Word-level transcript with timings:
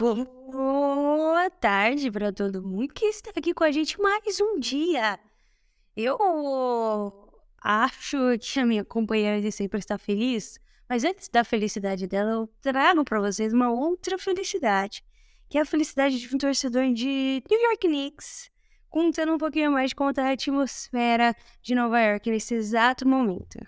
Boa 0.00 1.50
tarde 1.50 2.08
para 2.08 2.32
todo 2.32 2.62
mundo 2.62 2.94
que 2.94 3.06
está 3.06 3.32
aqui 3.36 3.52
com 3.52 3.64
a 3.64 3.72
gente 3.72 4.00
mais 4.00 4.40
um 4.40 4.60
dia. 4.60 5.18
Eu 5.96 6.16
acho 7.60 8.16
que 8.40 8.60
a 8.60 8.64
minha 8.64 8.84
companheira 8.84 9.40
de 9.40 9.50
sempre 9.50 9.80
está 9.80 9.98
feliz, 9.98 10.60
mas 10.88 11.02
antes 11.02 11.28
da 11.28 11.42
felicidade 11.42 12.06
dela, 12.06 12.30
eu 12.30 12.48
trago 12.62 13.04
para 13.04 13.18
vocês 13.18 13.52
uma 13.52 13.72
outra 13.72 14.16
felicidade, 14.16 15.02
que 15.48 15.58
é 15.58 15.62
a 15.62 15.66
felicidade 15.66 16.20
de 16.20 16.32
um 16.32 16.38
torcedor 16.38 16.92
de 16.92 17.42
New 17.50 17.60
York 17.60 17.88
Knicks, 17.88 18.52
contando 18.88 19.32
um 19.32 19.38
pouquinho 19.38 19.72
mais 19.72 19.90
de 19.90 19.96
como 19.96 20.10
está 20.10 20.28
a 20.28 20.32
atmosfera 20.32 21.34
de 21.60 21.74
Nova 21.74 22.00
York 22.00 22.30
nesse 22.30 22.54
exato 22.54 23.06
momento. 23.06 23.58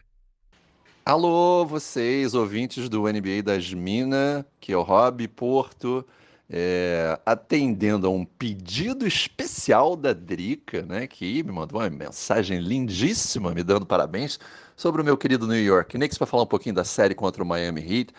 Alô, 1.04 1.66
vocês, 1.66 2.34
ouvintes 2.34 2.88
do 2.88 3.02
NBA 3.02 3.42
das 3.42 3.74
Minas, 3.74 4.44
que 4.60 4.72
é 4.72 4.76
o 4.76 4.82
Rob 4.82 5.26
Porto, 5.26 6.06
é, 6.52 7.16
atendendo 7.24 8.08
a 8.08 8.10
um 8.10 8.24
pedido 8.24 9.06
especial 9.06 9.94
da 9.94 10.12
Drica, 10.12 10.82
né, 10.82 11.06
que 11.06 11.44
me 11.44 11.52
mandou 11.52 11.80
uma 11.80 11.88
mensagem 11.88 12.58
lindíssima, 12.58 13.54
me 13.54 13.62
dando 13.62 13.86
parabéns, 13.86 14.40
sobre 14.76 15.00
o 15.00 15.04
meu 15.04 15.16
querido 15.16 15.46
New 15.46 15.62
York 15.62 15.96
Knicks, 15.96 16.18
para 16.18 16.26
falar 16.26 16.42
um 16.42 16.46
pouquinho 16.46 16.74
da 16.74 16.82
série 16.82 17.14
contra 17.14 17.42
o 17.44 17.46
Miami 17.46 17.80
Heat. 17.80 18.12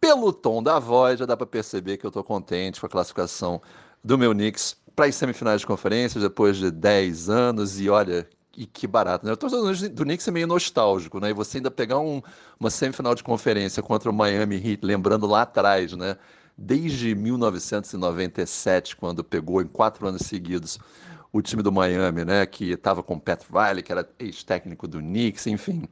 Pelo 0.00 0.32
tom 0.32 0.62
da 0.62 0.78
voz, 0.78 1.18
já 1.18 1.26
dá 1.26 1.36
para 1.36 1.46
perceber 1.46 1.96
que 1.96 2.06
eu 2.06 2.08
estou 2.08 2.22
contente 2.22 2.78
com 2.78 2.86
a 2.86 2.88
classificação 2.88 3.60
do 4.04 4.16
meu 4.16 4.32
Knicks 4.32 4.76
para 4.94 5.06
as 5.06 5.16
semifinais 5.16 5.62
de 5.62 5.66
conferências 5.66 6.22
depois 6.22 6.56
de 6.56 6.70
10 6.70 7.28
anos, 7.28 7.80
e 7.80 7.88
olha, 7.90 8.28
e 8.56 8.64
que 8.64 8.86
barato, 8.86 9.26
né? 9.26 9.32
O 9.32 9.88
do 9.90 10.04
Knicks 10.04 10.28
é 10.28 10.30
meio 10.30 10.46
nostálgico, 10.46 11.18
né? 11.18 11.30
E 11.30 11.32
você 11.32 11.58
ainda 11.58 11.70
pegar 11.70 11.98
um, 11.98 12.22
uma 12.60 12.70
semifinal 12.70 13.14
de 13.14 13.24
conferência 13.24 13.82
contra 13.82 14.08
o 14.08 14.14
Miami 14.14 14.56
Heat, 14.56 14.86
lembrando 14.86 15.26
lá 15.26 15.42
atrás, 15.42 15.92
né? 15.92 16.16
Desde 16.58 17.14
1997, 17.14 18.96
quando 18.96 19.22
pegou 19.22 19.60
em 19.60 19.66
quatro 19.66 20.06
anos 20.08 20.22
seguidos 20.22 20.78
o 21.32 21.42
time 21.42 21.62
do 21.62 21.70
Miami, 21.70 22.24
né? 22.24 22.46
Que 22.46 22.72
estava 22.72 23.02
com 23.02 23.14
o 23.14 23.20
Pat 23.20 23.42
Riley, 23.50 23.82
que 23.82 23.92
era 23.92 24.08
ex-técnico 24.18 24.88
do 24.88 24.98
Knicks, 24.98 25.46
enfim. 25.46 25.86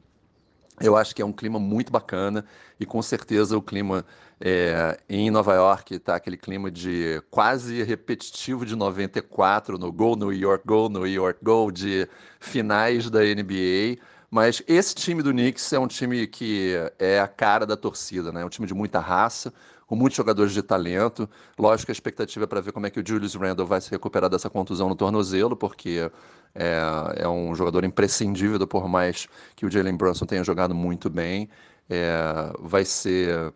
Eu 0.81 0.97
acho 0.97 1.15
que 1.15 1.21
é 1.21 1.25
um 1.25 1.31
clima 1.31 1.59
muito 1.59 1.91
bacana 1.91 2.43
e 2.79 2.85
com 2.85 3.01
certeza 3.01 3.57
o 3.57 3.61
clima 3.61 4.05
é, 4.41 4.99
em 5.07 5.31
Nova 5.31 5.53
York 5.53 5.95
está 5.95 6.15
aquele 6.15 6.35
clima 6.35 6.69
de 6.69 7.21
quase 7.31 7.81
repetitivo 7.83 8.65
de 8.65 8.75
94 8.75 9.77
no 9.77 9.91
Go 9.91 10.15
New 10.17 10.33
York, 10.33 10.65
Go 10.65 10.89
New 10.89 11.07
York, 11.07 11.39
Go 11.41 11.71
de 11.71 12.09
finais 12.39 13.09
da 13.09 13.21
NBA. 13.21 14.01
Mas 14.29 14.61
esse 14.67 14.93
time 14.93 15.23
do 15.23 15.31
Knicks 15.31 15.71
é 15.71 15.79
um 15.79 15.87
time 15.87 16.27
que 16.27 16.73
é 16.99 17.21
a 17.21 17.27
cara 17.27 17.65
da 17.65 17.77
torcida, 17.77 18.33
né? 18.33 18.41
É 18.41 18.45
um 18.45 18.49
time 18.49 18.67
de 18.67 18.73
muita 18.73 18.99
raça, 18.99 19.53
com 19.87 19.95
muitos 19.95 20.17
jogadores 20.17 20.53
de 20.53 20.61
talento. 20.61 21.29
Lógico 21.57 21.87
que 21.87 21.91
a 21.91 21.93
expectativa 21.93 22.45
é 22.45 22.47
para 22.47 22.61
ver 22.61 22.71
como 22.71 22.87
é 22.87 22.89
que 22.89 22.99
o 22.99 23.03
Julius 23.07 23.35
Randle 23.35 23.65
vai 23.65 23.81
se 23.81 23.91
recuperar 23.91 24.29
dessa 24.29 24.49
contusão 24.49 24.89
no 24.89 24.95
tornozelo, 24.95 25.55
porque 25.55 26.09
é, 26.53 26.79
é 27.17 27.27
um 27.27 27.53
jogador 27.55 27.83
imprescindível, 27.83 28.65
por 28.67 28.87
mais 28.87 29.27
que 29.55 29.65
o 29.65 29.71
Jalen 29.71 29.95
Brunson 29.95 30.25
tenha 30.25 30.43
jogado 30.43 30.73
muito 30.73 31.09
bem. 31.09 31.49
É, 31.89 32.51
vai 32.59 32.83
ser 32.83 33.53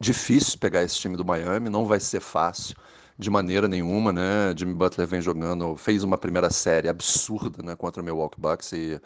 difícil 0.00 0.58
pegar 0.58 0.82
esse 0.82 0.96
time 0.96 1.16
do 1.16 1.24
Miami, 1.24 1.68
não 1.68 1.86
vai 1.86 2.00
ser 2.00 2.20
fácil 2.20 2.76
de 3.18 3.30
maneira 3.30 3.68
nenhuma, 3.68 4.12
né? 4.12 4.54
Jimmy 4.56 4.74
Butler 4.74 5.06
vem 5.06 5.20
jogando, 5.20 5.76
fez 5.76 6.02
uma 6.02 6.18
primeira 6.18 6.50
série 6.50 6.88
absurda, 6.88 7.62
né, 7.62 7.76
contra 7.76 8.02
o 8.02 8.04
Milwaukee 8.04 8.40
Bucks 8.40 8.72
e 8.72 9.00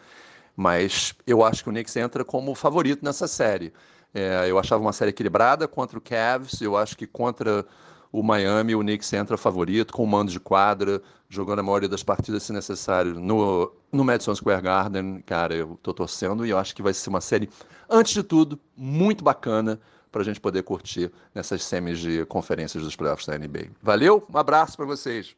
mas 0.59 1.15
eu 1.25 1.45
acho 1.45 1.63
que 1.63 1.69
o 1.69 1.73
Knicks 1.73 1.95
entra 1.95 2.25
como 2.25 2.53
favorito 2.53 3.05
nessa 3.05 3.29
série. 3.29 3.73
É, 4.13 4.51
eu 4.51 4.59
achava 4.59 4.83
uma 4.83 4.93
série 4.93 5.11
equilibrada 5.11 5.69
contra 5.69 5.97
o 5.97 6.01
Cavs, 6.01 6.61
eu 6.61 6.77
acho 6.77 6.97
que 6.97 7.07
contra 7.07 7.65
o 8.11 8.25
Miami 8.25 8.75
o 8.75 8.81
Knicks 8.81 9.13
entra 9.13 9.37
favorito, 9.37 9.93
com 9.93 10.03
o 10.03 10.07
mando 10.07 10.33
de 10.33 10.41
quadra, 10.41 11.01
jogando 11.29 11.61
a 11.61 11.63
maioria 11.63 11.89
das 11.89 12.03
partidas 12.03 12.43
se 12.43 12.53
necessário 12.53 13.21
no, 13.21 13.73
no 13.93 14.03
Madison 14.03 14.35
Square 14.35 14.63
Garden. 14.63 15.23
Cara, 15.25 15.55
eu 15.55 15.79
tô 15.81 15.95
torcendo 15.95 16.45
e 16.45 16.51
eu 16.51 16.59
acho 16.59 16.75
que 16.75 16.83
vai 16.83 16.93
ser 16.93 17.09
uma 17.09 17.21
série, 17.21 17.49
antes 17.89 18.13
de 18.13 18.25
tudo, 18.25 18.59
muito 18.77 19.23
bacana 19.23 19.79
para 20.11 20.23
a 20.23 20.25
gente 20.25 20.41
poder 20.41 20.65
curtir 20.65 21.13
nessas 21.33 21.63
semis 21.63 22.01
de 22.01 22.25
conferências 22.25 22.83
dos 22.83 22.97
playoffs 22.97 23.29
da 23.29 23.39
NBA. 23.39 23.69
Valeu, 23.81 24.27
um 24.29 24.37
abraço 24.37 24.77
para 24.77 24.87
vocês. 24.87 25.37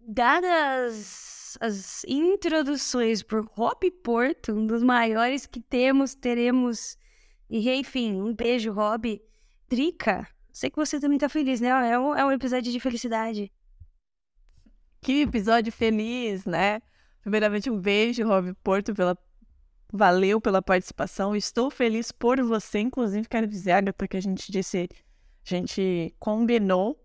Dadas 0.00 1.39
as 1.60 2.04
introduções 2.04 3.22
por 3.22 3.44
Rob 3.44 3.90
Porto, 4.02 4.52
um 4.52 4.66
dos 4.66 4.82
maiores 4.82 5.46
que 5.46 5.60
temos, 5.60 6.14
teremos. 6.14 6.96
E 7.48 7.70
enfim, 7.70 8.20
um 8.20 8.34
beijo, 8.34 8.72
Rob. 8.72 9.20
Drica, 9.68 10.26
sei 10.52 10.68
que 10.68 10.76
você 10.76 10.98
também 10.98 11.18
tá 11.18 11.28
feliz, 11.28 11.60
né? 11.60 11.68
É 11.68 11.98
um, 11.98 12.14
é 12.14 12.24
um 12.24 12.32
episódio 12.32 12.70
de 12.72 12.80
felicidade. 12.80 13.52
Que 15.00 15.22
episódio 15.22 15.72
feliz, 15.72 16.44
né? 16.44 16.82
Primeiramente, 17.22 17.70
um 17.70 17.78
beijo, 17.78 18.26
Rob 18.26 18.52
Porto, 18.62 18.94
pela 18.94 19.16
Valeu 19.92 20.40
pela 20.40 20.62
participação. 20.62 21.34
Estou 21.34 21.70
feliz 21.70 22.12
por 22.12 22.40
você. 22.42 22.78
Inclusive, 22.78 23.28
quero 23.28 23.46
dizer, 23.46 23.72
Agatha, 23.72 24.06
que 24.06 24.16
a 24.16 24.20
gente 24.20 24.50
disse, 24.50 24.88
a 25.44 25.48
gente 25.48 26.14
combinou 26.18 27.00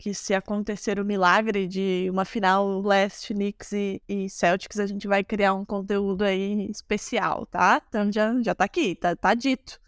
que 0.00 0.14
se 0.14 0.32
acontecer 0.32 0.98
o 0.98 1.04
milagre 1.04 1.66
de 1.66 2.08
uma 2.10 2.24
final 2.24 2.80
Last, 2.80 3.34
Knicks 3.34 3.70
e, 3.72 4.02
e, 4.08 4.30
Celtics, 4.30 4.78
a 4.78 4.86
gente 4.86 5.06
vai 5.06 5.22
criar 5.22 5.52
um 5.52 5.62
conteúdo 5.62 6.24
aí 6.24 6.70
especial, 6.70 7.44
tá? 7.44 7.82
Então 7.86 8.10
já, 8.10 8.32
já 8.40 8.54
tá 8.54 8.64
aqui, 8.64 8.94
tá, 8.94 9.14
tá 9.14 9.34
dito. 9.34 9.78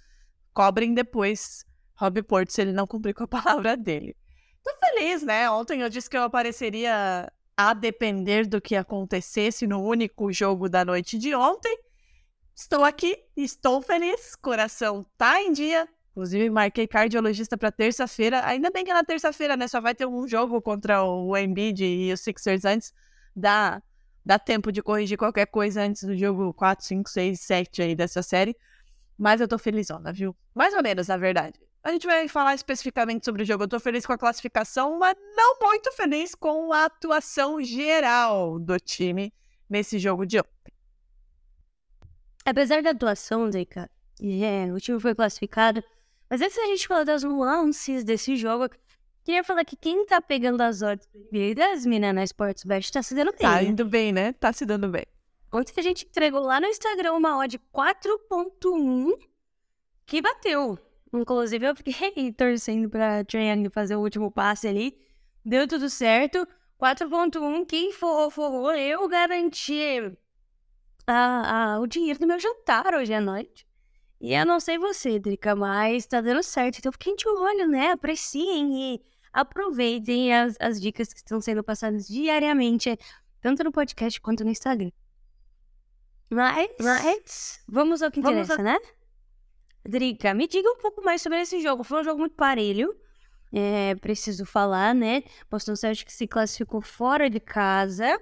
Cobrem 0.53 0.93
depois 0.93 1.65
Rob 1.97 2.22
Porto 2.25 2.51
se 2.53 2.61
ele 2.61 2.72
não 2.72 2.87
cumprir 2.87 3.15
com 3.15 3.25
a 3.25 3.27
palavra 3.27 3.75
dele. 3.75 4.15
Tô 4.62 4.71
feliz, 4.77 5.22
né? 5.22 5.51
Ontem 5.51 5.81
eu 5.81 5.89
disse 5.89 6.11
que 6.11 6.17
eu 6.17 6.25
apareceria 6.25 7.33
a 7.56 7.72
depender 7.72 8.47
do 8.47 8.61
que 8.61 8.77
acontecesse 8.77 9.67
no 9.67 9.83
único 9.83 10.31
jogo 10.31 10.69
da 10.69 10.84
noite 10.84 11.17
de 11.17 11.34
ontem. 11.34 11.75
Estou 12.55 12.84
aqui, 12.84 13.17
estou 13.34 13.81
feliz, 13.81 14.37
coração 14.37 15.06
tá 15.17 15.41
em 15.41 15.55
dia. 15.55 15.89
Inclusive, 16.12 16.50
marquei 16.50 16.87
cardiologista 16.87 17.56
para 17.56 17.73
terça-feira. 17.73 18.45
Ainda 18.47 18.71
bem 18.71 18.84
que 18.84 18.91
é 18.91 18.95
na 18.95 19.03
terça-feira, 19.03 19.56
né? 19.56 19.67
Só 19.67 19.81
vai 19.81 19.95
ter 19.95 20.06
um 20.06 20.28
jogo 20.28 20.61
contra 20.61 21.03
o 21.03 21.34
Embiid 21.37 21.83
e 21.83 22.12
os 22.12 22.21
Sixers 22.21 22.67
antes. 22.67 22.93
Dá, 23.34 23.83
dá 24.25 24.39
tempo 24.39 24.71
de 24.71 24.83
corrigir 24.83 25.17
qualquer 25.17 25.47
coisa 25.47 25.83
antes 25.83 26.05
do 26.05 26.15
jogo 26.15 26.53
4, 26.53 26.84
5, 26.84 27.09
6, 27.09 27.41
7 27.41 27.83
aí 27.83 27.95
dessa 27.95 28.22
série. 28.22 28.55
Mas 29.17 29.41
eu 29.41 29.49
tô 29.49 29.56
felizona, 29.59 30.12
viu? 30.12 30.37
Mais 30.55 30.75
ou 30.75 30.83
menos, 30.83 31.09
na 31.09 31.17
verdade. 31.17 31.59
A 31.83 31.91
gente 31.91 32.06
vai 32.06 32.28
falar 32.28 32.55
especificamente 32.55 33.25
sobre 33.25 33.43
o 33.43 33.47
jogo. 33.47 33.65
Eu 33.65 33.69
tô 33.69 33.81
feliz 33.81 34.05
com 34.05 34.12
a 34.12 34.19
classificação, 34.19 34.99
mas 34.99 35.17
não 35.34 35.59
muito 35.61 35.91
feliz 35.93 36.34
com 36.34 36.72
a 36.72 36.84
atuação 36.84 37.61
geral 37.62 38.59
do 38.59 38.78
time 38.78 39.33
nesse 39.69 39.99
jogo 39.99 40.27
de 40.27 40.39
ontem. 40.39 40.72
Apesar 42.45 42.83
da 42.83 42.91
atuação, 42.91 43.51
Zeca, 43.51 43.91
é, 44.21 44.72
o 44.72 44.78
time 44.78 45.01
foi 45.01 45.15
classificado. 45.15 45.83
Mas 46.33 46.41
antes 46.41 46.57
da 46.57 46.65
gente 46.65 46.89
falar 46.89 47.05
das 47.05 47.23
nuances 47.23 48.05
desse 48.05 48.37
jogo, 48.37 48.67
queria 49.23 49.45
falar 49.45 49.67
que 49.67 49.77
quem 49.77 50.07
tá 50.07 50.19
pegando 50.19 50.63
as 50.63 50.81
odds 50.81 51.07
das 51.55 51.84
minas 51.84 52.15
na 52.15 52.25
Sportsbet 52.25 52.91
tá 52.91 53.03
se 53.03 53.15
dando 53.15 53.33
bem. 53.33 53.41
Tá 53.41 53.57
né? 53.57 53.65
indo 53.65 53.84
bem, 53.84 54.13
né? 54.13 54.33
Tá 54.33 54.51
se 54.51 54.65
dando 54.65 54.89
bem. 54.89 55.05
Ontem 55.53 55.75
a 55.77 55.83
gente 55.83 56.07
entregou 56.07 56.41
lá 56.41 56.59
no 56.59 56.69
Instagram 56.69 57.13
uma 57.13 57.37
odd 57.37 57.61
4.1 57.71 59.13
que 60.07 60.23
bateu. 60.23 60.79
Inclusive 61.13 61.67
eu 61.67 61.77
fiquei 61.77 61.93
torcendo 62.33 62.89
pra 62.89 63.23
Trae 63.27 63.69
fazer 63.69 63.97
o 63.97 64.01
último 64.01 64.31
passe 64.31 64.67
ali. 64.67 64.97
Deu 65.45 65.69
tudo 65.69 65.91
certo. 65.91 66.49
4.1, 66.81 67.67
quem 67.67 67.93
for, 67.93 68.31
for 68.31 68.75
eu 68.75 69.07
garanti 69.07 70.17
a, 71.07 71.75
a, 71.75 71.79
o 71.81 71.87
dinheiro 71.87 72.19
do 72.19 72.27
meu 72.27 72.41
jantar 72.41 72.95
hoje 72.95 73.13
à 73.13 73.21
noite. 73.21 73.67
E 74.22 74.34
eu 74.34 74.47
não 74.47 74.60
sei 74.60 74.78
você, 74.78 75.19
Drica, 75.19 75.57
mas 75.57 76.07
tá 76.07 76.21
dando 76.21 76.45
certo. 76.45 76.78
Então 76.78 76.92
fiquem 76.92 77.16
de 77.16 77.28
olho, 77.28 77.66
né? 77.66 77.91
Apreciem 77.91 78.95
e 78.95 79.03
aproveitem 79.33 80.33
as, 80.33 80.57
as 80.60 80.80
dicas 80.80 81.13
que 81.13 81.19
estão 81.19 81.41
sendo 81.41 81.65
passadas 81.65 82.07
diariamente, 82.07 82.97
tanto 83.41 83.65
no 83.65 83.72
podcast 83.72 84.21
quanto 84.21 84.45
no 84.45 84.51
Instagram. 84.51 84.92
Mas, 86.30 86.71
mas 86.78 87.65
vamos 87.66 88.01
ao 88.01 88.13
que 88.13 88.21
interessa, 88.21 88.59
né? 88.59 88.78
Drica, 89.84 90.33
me 90.33 90.47
diga 90.47 90.71
um 90.71 90.78
pouco 90.78 91.03
mais 91.03 91.21
sobre 91.21 91.41
esse 91.41 91.60
jogo. 91.60 91.83
Foi 91.83 92.01
um 92.01 92.04
jogo 92.04 92.21
muito 92.21 92.36
parelho. 92.36 92.95
É, 93.53 93.97
preciso 93.97 94.47
falar, 94.47 94.95
né? 94.95 95.24
Boston 95.51 95.74
Celtics 95.74 96.15
se 96.15 96.28
classificou 96.28 96.80
fora 96.80 97.28
de 97.28 97.41
casa, 97.41 98.21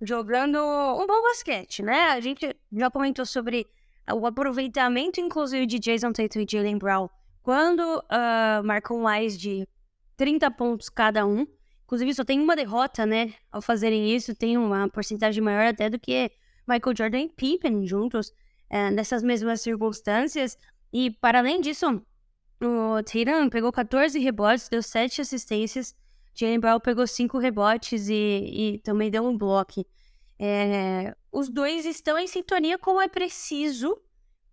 jogando 0.00 0.56
um 0.56 1.06
bom 1.06 1.22
basquete, 1.22 1.82
né? 1.82 2.04
A 2.04 2.20
gente 2.20 2.56
já 2.72 2.90
comentou 2.90 3.26
sobre 3.26 3.68
o 4.10 4.26
aproveitamento, 4.26 5.20
inclusive, 5.20 5.66
de 5.66 5.78
Jason 5.78 6.12
Tatum 6.12 6.40
e 6.40 6.46
Jalen 6.48 6.78
Brown 6.78 7.08
quando 7.42 7.80
uh, 7.80 8.64
marcam 8.64 9.00
mais 9.00 9.38
de 9.38 9.66
30 10.16 10.50
pontos 10.52 10.88
cada 10.88 11.26
um. 11.26 11.46
Inclusive, 11.84 12.14
só 12.14 12.24
tem 12.24 12.40
uma 12.40 12.56
derrota, 12.56 13.04
né? 13.04 13.34
Ao 13.50 13.60
fazerem 13.60 14.14
isso, 14.14 14.34
tem 14.34 14.56
uma 14.56 14.88
porcentagem 14.88 15.42
maior 15.42 15.66
até 15.66 15.90
do 15.90 15.98
que 15.98 16.30
Michael 16.66 16.96
Jordan 16.96 17.20
e 17.20 17.28
Pippen 17.28 17.86
juntos 17.86 18.28
uh, 18.70 18.90
nessas 18.92 19.22
mesmas 19.22 19.60
circunstâncias. 19.60 20.56
E, 20.92 21.10
para 21.10 21.40
além 21.40 21.60
disso, 21.60 22.00
o 22.60 23.02
Tatum 23.02 23.50
pegou 23.50 23.72
14 23.72 24.18
rebotes, 24.18 24.68
deu 24.68 24.82
7 24.82 25.20
assistências. 25.20 25.94
Jalen 26.34 26.60
Brown 26.60 26.80
pegou 26.80 27.06
5 27.06 27.38
rebotes 27.38 28.08
e, 28.08 28.14
e, 28.14 28.78
também 28.78 29.10
deu 29.10 29.24
um 29.24 29.36
bloco. 29.36 29.84
É, 30.38 31.14
os 31.32 31.48
dois 31.48 31.86
estão 31.86 32.18
em 32.18 32.26
sintonia 32.26 32.78
como 32.78 33.00
é 33.00 33.08
preciso 33.08 33.98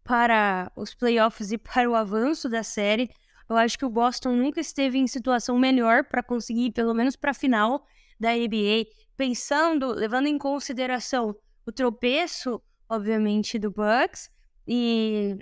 para 0.02 0.72
os 0.76 0.96
playoffs 0.96 1.52
e 1.52 1.58
para 1.58 1.90
o 1.90 1.94
avanço 1.94 2.48
da 2.48 2.64
série. 2.64 3.12
Eu 3.50 3.58
acho 3.58 3.78
que 3.78 3.86
o 3.86 3.90
Boston 3.90 4.36
nunca 4.38 4.62
esteve 4.62 4.98
em 4.98 5.06
situação 5.06 5.60
melhor 5.60 6.06
para 6.06 6.24
conseguir, 6.24 6.72
pelo 6.72 6.94
menos 6.94 7.18
para 7.18 7.32
a 7.32 7.34
final 7.34 7.86
da 8.18 8.34
NBA, 8.34 8.88
pensando, 9.18 9.92
levando 9.92 10.28
em 10.28 10.38
consideração 10.38 11.36
o 11.66 11.72
tropeço, 11.72 12.62
obviamente, 12.88 13.60
do 13.60 13.72
Bucks 13.72 14.32
e, 14.66 15.38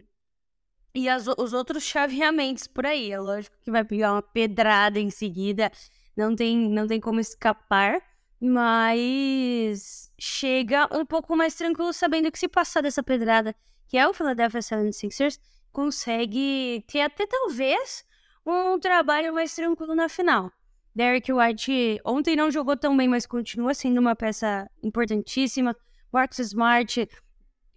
e 0.93 1.07
as, 1.07 1.27
os 1.27 1.53
outros 1.53 1.83
chaveamentos 1.83 2.65
por 2.65 2.85
aí. 2.85 3.11
É 3.11 3.19
lógico 3.19 3.55
que 3.61 3.69
vai 3.69 3.83
pegar 3.83 4.13
uma 4.13 4.21
pedrada 4.23 4.99
em 4.99 5.11
seguida, 5.11 5.71
não 6.15 6.35
tem, 6.35 6.69
não 6.69 6.87
tem 6.87 6.99
como 6.99 7.19
escapar, 7.19 8.01
mas 8.41 10.06
chega 10.19 10.87
um 10.91 11.05
pouco 11.05 11.35
mais 11.35 11.55
tranquilo 11.55 11.93
sabendo 11.93 12.31
que 12.31 12.39
se 12.39 12.47
passar 12.47 12.81
dessa 12.81 13.03
pedrada 13.03 13.55
que 13.87 13.97
é 13.97 14.07
o 14.07 14.13
Philadelphia 14.13 14.59
76ers, 14.59 15.39
consegue 15.71 16.83
ter 16.87 17.01
até 17.01 17.25
talvez 17.25 18.05
um 18.45 18.79
trabalho 18.79 19.33
mais 19.33 19.55
tranquilo 19.55 19.95
na 19.95 20.09
final. 20.09 20.51
Derek 20.93 21.31
White 21.31 22.01
ontem 22.03 22.35
não 22.35 22.51
jogou 22.51 22.75
tão 22.75 22.95
bem, 22.97 23.07
mas 23.07 23.25
continua 23.25 23.73
sendo 23.73 23.99
uma 23.99 24.15
peça 24.15 24.69
importantíssima. 24.83 25.75
Marcus 26.11 26.39
Smart 26.39 27.07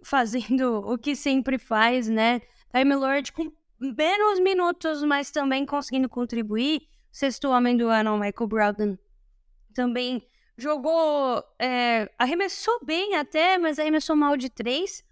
fazendo 0.03 0.79
o 0.91 0.97
que 0.97 1.15
sempre 1.15 1.59
faz, 1.59 2.09
né? 2.09 2.41
Time 2.75 2.95
Lord 2.95 3.33
com 3.33 3.53
menos 3.79 4.41
minutos, 4.41 5.03
mas 5.05 5.31
também 5.31 5.67
conseguindo 5.67 6.09
contribuir. 6.09 6.83
Sexto 7.13 7.49
homem 7.49 7.77
do 7.77 7.89
ano, 7.89 8.17
Michael 8.17 8.49
Brogdon, 8.49 8.97
também 9.75 10.25
jogou, 10.61 11.43
é, 11.59 12.11
arremessou 12.19 12.79
bem 12.85 13.17
até, 13.17 13.59
mas 13.59 13.79
arremessou 13.79 14.15
mal 14.15 14.37
de 14.37 14.51
três. 14.51 15.03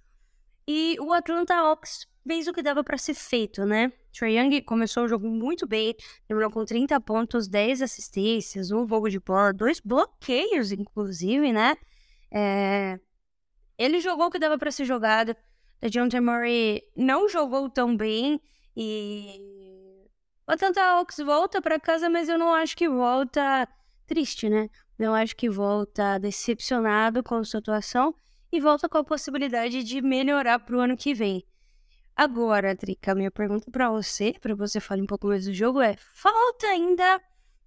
E 0.67 0.97
o 1.01 1.13
Atlanta 1.13 1.55
Hawks 1.55 2.07
fez 2.27 2.47
o 2.47 2.53
que 2.53 2.63
dava 2.63 2.85
para 2.85 2.99
ser 2.99 3.15
feito, 3.15 3.65
né? 3.65 3.91
Trae 4.13 4.39
Young 4.39 4.61
começou 4.63 5.05
o 5.05 5.09
jogo 5.09 5.29
muito 5.29 5.67
bem, 5.67 5.95
terminou 6.27 6.51
com 6.51 6.65
30 6.65 7.01
pontos, 7.01 7.49
10 7.49 7.83
assistências, 7.83 8.71
um 8.71 8.85
roubo 8.85 9.09
de 9.09 9.19
bola, 9.19 9.53
dois 9.53 9.81
bloqueios, 9.81 10.73
inclusive, 10.73 11.53
né? 11.53 11.77
É... 12.31 12.99
Ele 13.79 14.01
jogou 14.01 14.27
o 14.27 14.31
que 14.31 14.39
dava 14.39 14.59
para 14.59 14.71
ser 14.71 14.85
jogado. 14.85 15.35
A 15.81 15.89
John. 15.89 16.09
Murray 16.21 16.83
não 16.97 17.29
jogou 17.29 17.71
tão 17.71 17.97
bem 17.97 18.41
e 18.77 20.05
o 20.47 20.53
Atlanta 20.53 20.83
Hawks 20.83 21.19
volta 21.19 21.63
para 21.63 21.79
casa, 21.79 22.11
mas 22.11 22.29
eu 22.29 22.37
não 22.37 22.53
acho 22.53 22.77
que 22.77 22.89
volta 22.89 23.69
triste, 24.09 24.49
né? 24.49 24.69
Não 24.99 25.15
acho 25.15 25.37
que 25.37 25.49
volta 25.49 26.19
decepcionado 26.19 27.23
com 27.23 27.37
a 27.37 27.45
sua 27.45 27.61
atuação 27.61 28.15
e 28.51 28.59
volta 28.59 28.89
com 28.89 28.99
a 28.99 29.05
possibilidade 29.05 29.85
de 29.85 30.01
melhorar 30.01 30.59
para 30.59 30.77
o 30.77 30.81
ano 30.81 30.97
que 30.97 31.15
vem. 31.15 31.45
Agora, 32.17 32.75
Trica, 32.75 33.15
minha 33.15 33.31
pergunta 33.31 33.71
para 33.71 33.91
você, 33.91 34.35
para 34.41 34.55
você 34.55 34.81
falar 34.81 35.03
um 35.03 35.07
pouco 35.07 35.29
mais 35.29 35.45
do 35.45 35.55
jogo 35.55 35.81
é: 35.81 35.95
falta 36.15 36.67
ainda 36.67 37.21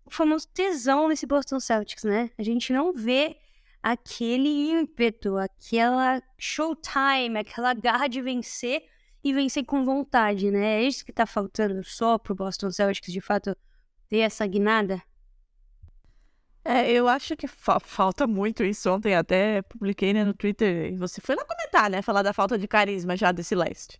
o 0.03 0.11
famoso 0.11 0.47
tesão 0.53 1.07
nesse 1.07 1.25
Boston 1.25 1.59
Celtics, 1.59 2.03
né? 2.03 2.31
A 2.37 2.43
gente 2.43 2.73
não 2.73 2.91
vê 2.91 3.37
aquele 3.81 4.71
ímpeto, 4.71 5.37
aquela 5.37 6.21
showtime, 6.37 7.37
aquela 7.39 7.73
garra 7.73 8.07
de 8.07 8.21
vencer 8.21 8.83
e 9.23 9.33
vencer 9.33 9.63
com 9.63 9.85
vontade, 9.85 10.51
né? 10.51 10.81
É 10.81 10.83
isso 10.83 11.05
que 11.05 11.13
tá 11.13 11.25
faltando 11.25 11.83
só 11.83 12.17
pro 12.17 12.35
Boston 12.35 12.71
Celtics 12.71 13.13
de 13.13 13.21
fato 13.21 13.55
ter 14.09 14.17
essa 14.17 14.45
guinada? 14.45 15.01
É, 16.71 16.89
eu 16.89 17.05
acho 17.09 17.35
que 17.35 17.47
fa 17.47 17.81
falta 17.81 18.25
muito 18.25 18.63
isso. 18.63 18.89
Ontem 18.89 19.13
até 19.13 19.61
publiquei 19.61 20.13
né, 20.13 20.23
no 20.23 20.33
Twitter 20.33 20.95
você 20.97 21.19
foi 21.19 21.35
lá 21.35 21.43
comentar, 21.43 21.89
né? 21.89 22.01
Falar 22.01 22.21
da 22.23 22.31
falta 22.31 22.57
de 22.57 22.65
carisma 22.65 23.17
já 23.17 23.33
desse 23.33 23.53
leste. 23.53 23.99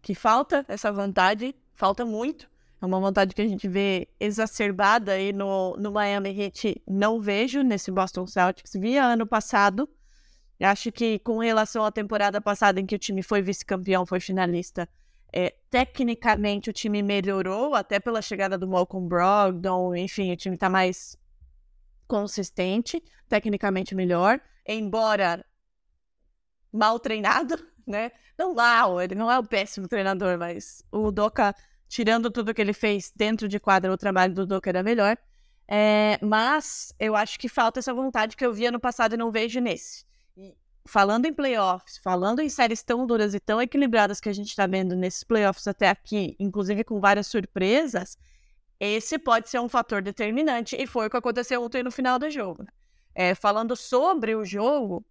Que 0.00 0.14
falta 0.14 0.64
essa 0.68 0.92
vontade, 0.92 1.52
falta 1.74 2.06
muito. 2.06 2.48
É 2.80 2.86
uma 2.86 3.00
vontade 3.00 3.34
que 3.34 3.42
a 3.42 3.48
gente 3.48 3.66
vê 3.66 4.08
exacerbada 4.20 5.12
aí 5.12 5.32
no, 5.32 5.76
no 5.76 5.90
Miami 5.90 6.30
Heat. 6.40 6.80
Não 6.86 7.20
vejo 7.20 7.62
nesse 7.62 7.90
Boston 7.90 8.24
Celtics. 8.24 8.72
Via 8.76 9.04
ano 9.04 9.26
passado. 9.26 9.88
Acho 10.60 10.92
que 10.92 11.18
com 11.18 11.38
relação 11.38 11.84
à 11.84 11.90
temporada 11.90 12.40
passada 12.40 12.78
em 12.80 12.86
que 12.86 12.94
o 12.94 12.98
time 13.00 13.20
foi 13.20 13.42
vice-campeão, 13.42 14.06
foi 14.06 14.20
finalista, 14.20 14.88
é, 15.32 15.52
tecnicamente 15.68 16.70
o 16.70 16.72
time 16.72 17.02
melhorou, 17.02 17.74
até 17.74 17.98
pela 17.98 18.22
chegada 18.22 18.56
do 18.56 18.68
Malcolm 18.68 19.08
Brogdon, 19.08 19.96
enfim, 19.96 20.30
o 20.30 20.36
time 20.36 20.56
tá 20.56 20.70
mais 20.70 21.16
consistente, 22.12 23.02
tecnicamente 23.26 23.94
melhor, 23.94 24.38
embora 24.66 25.42
mal 26.70 27.00
treinado, 27.00 27.56
né? 27.88 28.12
Não 28.36 28.54
lá, 28.54 28.84
ele 29.02 29.14
não 29.14 29.32
é 29.32 29.38
o 29.38 29.42
péssimo 29.42 29.88
treinador, 29.88 30.36
mas 30.36 30.84
o 30.92 31.10
Doca, 31.10 31.54
tirando 31.88 32.30
tudo 32.30 32.52
que 32.52 32.60
ele 32.60 32.74
fez 32.74 33.10
dentro 33.16 33.48
de 33.48 33.58
quadra, 33.58 33.90
o 33.90 33.96
trabalho 33.96 34.34
do 34.34 34.46
Doca 34.46 34.68
era 34.68 34.82
melhor. 34.82 35.16
É, 35.66 36.18
mas 36.20 36.92
eu 37.00 37.16
acho 37.16 37.38
que 37.38 37.48
falta 37.48 37.78
essa 37.78 37.94
vontade 37.94 38.36
que 38.36 38.44
eu 38.44 38.52
via 38.52 38.70
no 38.70 38.78
passado 38.78 39.14
e 39.14 39.16
não 39.16 39.30
vejo 39.30 39.58
nesse. 39.58 40.04
E 40.36 40.54
falando 40.84 41.24
em 41.24 41.32
playoffs, 41.32 41.96
falando 41.96 42.40
em 42.40 42.48
séries 42.50 42.82
tão 42.82 43.06
duras 43.06 43.32
e 43.32 43.40
tão 43.40 43.62
equilibradas 43.62 44.20
que 44.20 44.28
a 44.28 44.34
gente 44.34 44.48
está 44.48 44.66
vendo 44.66 44.94
nesses 44.94 45.24
playoffs 45.24 45.66
até 45.66 45.88
aqui, 45.88 46.36
inclusive 46.38 46.84
com 46.84 47.00
várias 47.00 47.26
surpresas, 47.26 48.18
esse 48.84 49.16
pode 49.16 49.48
ser 49.48 49.60
um 49.60 49.68
fator 49.68 50.02
determinante, 50.02 50.74
e 50.76 50.88
foi 50.88 51.06
o 51.06 51.10
que 51.10 51.16
aconteceu 51.16 51.62
ontem 51.62 51.84
no 51.84 51.90
final 51.92 52.18
do 52.18 52.28
jogo. 52.28 52.66
É, 53.14 53.32
falando 53.32 53.76
sobre 53.76 54.34
o 54.34 54.44
jogo, 54.44 55.04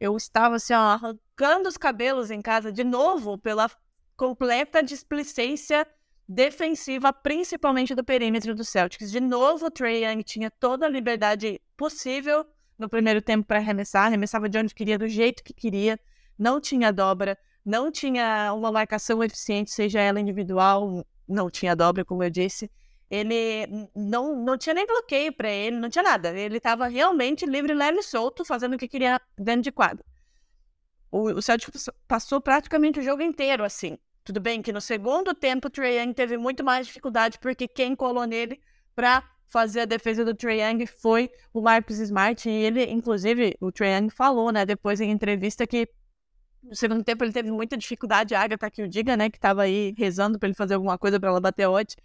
eu 0.00 0.16
estava 0.16 0.56
assim, 0.56 0.72
ó, 0.72 0.78
arrancando 0.78 1.68
os 1.68 1.76
cabelos 1.76 2.30
em 2.30 2.40
casa 2.40 2.72
de 2.72 2.82
novo 2.82 3.36
pela 3.36 3.70
completa 4.16 4.82
displicência 4.82 5.86
defensiva, 6.26 7.12
principalmente 7.12 7.94
do 7.94 8.02
perímetro 8.02 8.54
do 8.54 8.64
Celtics. 8.64 9.10
De 9.10 9.20
novo, 9.20 9.66
o 9.66 9.70
Trae 9.70 10.04
Young 10.04 10.22
tinha 10.22 10.50
toda 10.50 10.86
a 10.86 10.88
liberdade 10.88 11.60
possível 11.76 12.46
no 12.78 12.88
primeiro 12.88 13.20
tempo 13.20 13.46
para 13.46 13.58
arremessar, 13.58 14.06
arremessava 14.06 14.48
de 14.48 14.56
onde 14.56 14.74
queria, 14.74 14.96
do 14.96 15.08
jeito 15.08 15.44
que 15.44 15.52
queria, 15.52 16.00
não 16.38 16.58
tinha 16.58 16.90
dobra, 16.90 17.36
não 17.62 17.92
tinha 17.92 18.54
uma 18.54 18.72
marcação 18.72 19.22
eficiente, 19.22 19.70
seja 19.70 20.00
ela 20.00 20.18
individual, 20.18 21.04
não 21.28 21.50
tinha 21.50 21.76
dobra, 21.76 22.02
como 22.02 22.22
eu 22.22 22.30
disse 22.30 22.70
ele 23.10 23.88
não, 23.94 24.36
não 24.36 24.56
tinha 24.56 24.72
nem 24.72 24.86
bloqueio 24.86 25.32
para 25.32 25.50
ele, 25.50 25.76
não 25.76 25.90
tinha 25.90 26.04
nada. 26.04 26.30
Ele 26.30 26.58
estava 26.58 26.86
realmente 26.86 27.44
livre, 27.44 27.74
leve 27.74 27.98
e 27.98 28.02
solto, 28.04 28.44
fazendo 28.44 28.74
o 28.74 28.78
que 28.78 28.86
queria 28.86 29.20
dentro 29.36 29.62
de 29.62 29.72
quadro. 29.72 30.04
O, 31.10 31.22
o 31.32 31.42
Celtic 31.42 31.74
passou 32.06 32.40
praticamente 32.40 33.00
o 33.00 33.02
jogo 33.02 33.20
inteiro 33.20 33.64
assim. 33.64 33.98
Tudo 34.22 34.38
bem 34.38 34.62
que 34.62 34.72
no 34.72 34.80
segundo 34.80 35.34
tempo 35.34 35.66
o 35.66 35.70
Trae 35.70 35.98
Young 35.98 36.12
teve 36.12 36.36
muito 36.36 36.62
mais 36.62 36.86
dificuldade, 36.86 37.36
porque 37.40 37.66
quem 37.66 37.96
colou 37.96 38.24
nele 38.26 38.60
para 38.94 39.28
fazer 39.48 39.80
a 39.80 39.84
defesa 39.86 40.24
do 40.24 40.32
Trae 40.32 40.60
Young 40.60 40.86
foi 40.86 41.28
o 41.52 41.60
Marcus 41.60 41.98
Smart. 41.98 42.48
E 42.48 42.52
ele, 42.52 42.84
inclusive, 42.84 43.56
o 43.60 43.72
Trae 43.72 43.92
Young 43.96 44.10
falou, 44.10 44.52
né, 44.52 44.64
depois 44.64 45.00
em 45.00 45.10
entrevista 45.10 45.66
que 45.66 45.88
no 46.62 46.76
segundo 46.76 47.02
tempo 47.02 47.24
ele 47.24 47.32
teve 47.32 47.50
muita 47.50 47.76
dificuldade. 47.76 48.36
A 48.36 48.42
Agatha 48.42 48.70
que 48.70 48.82
o 48.84 48.88
diga, 48.88 49.16
né, 49.16 49.28
que 49.28 49.38
estava 49.38 49.62
aí 49.62 49.92
rezando 49.98 50.38
para 50.38 50.46
ele 50.48 50.54
fazer 50.54 50.74
alguma 50.74 50.96
coisa 50.96 51.18
para 51.18 51.30
ela 51.30 51.40
bater 51.40 51.66
odd 51.66 51.96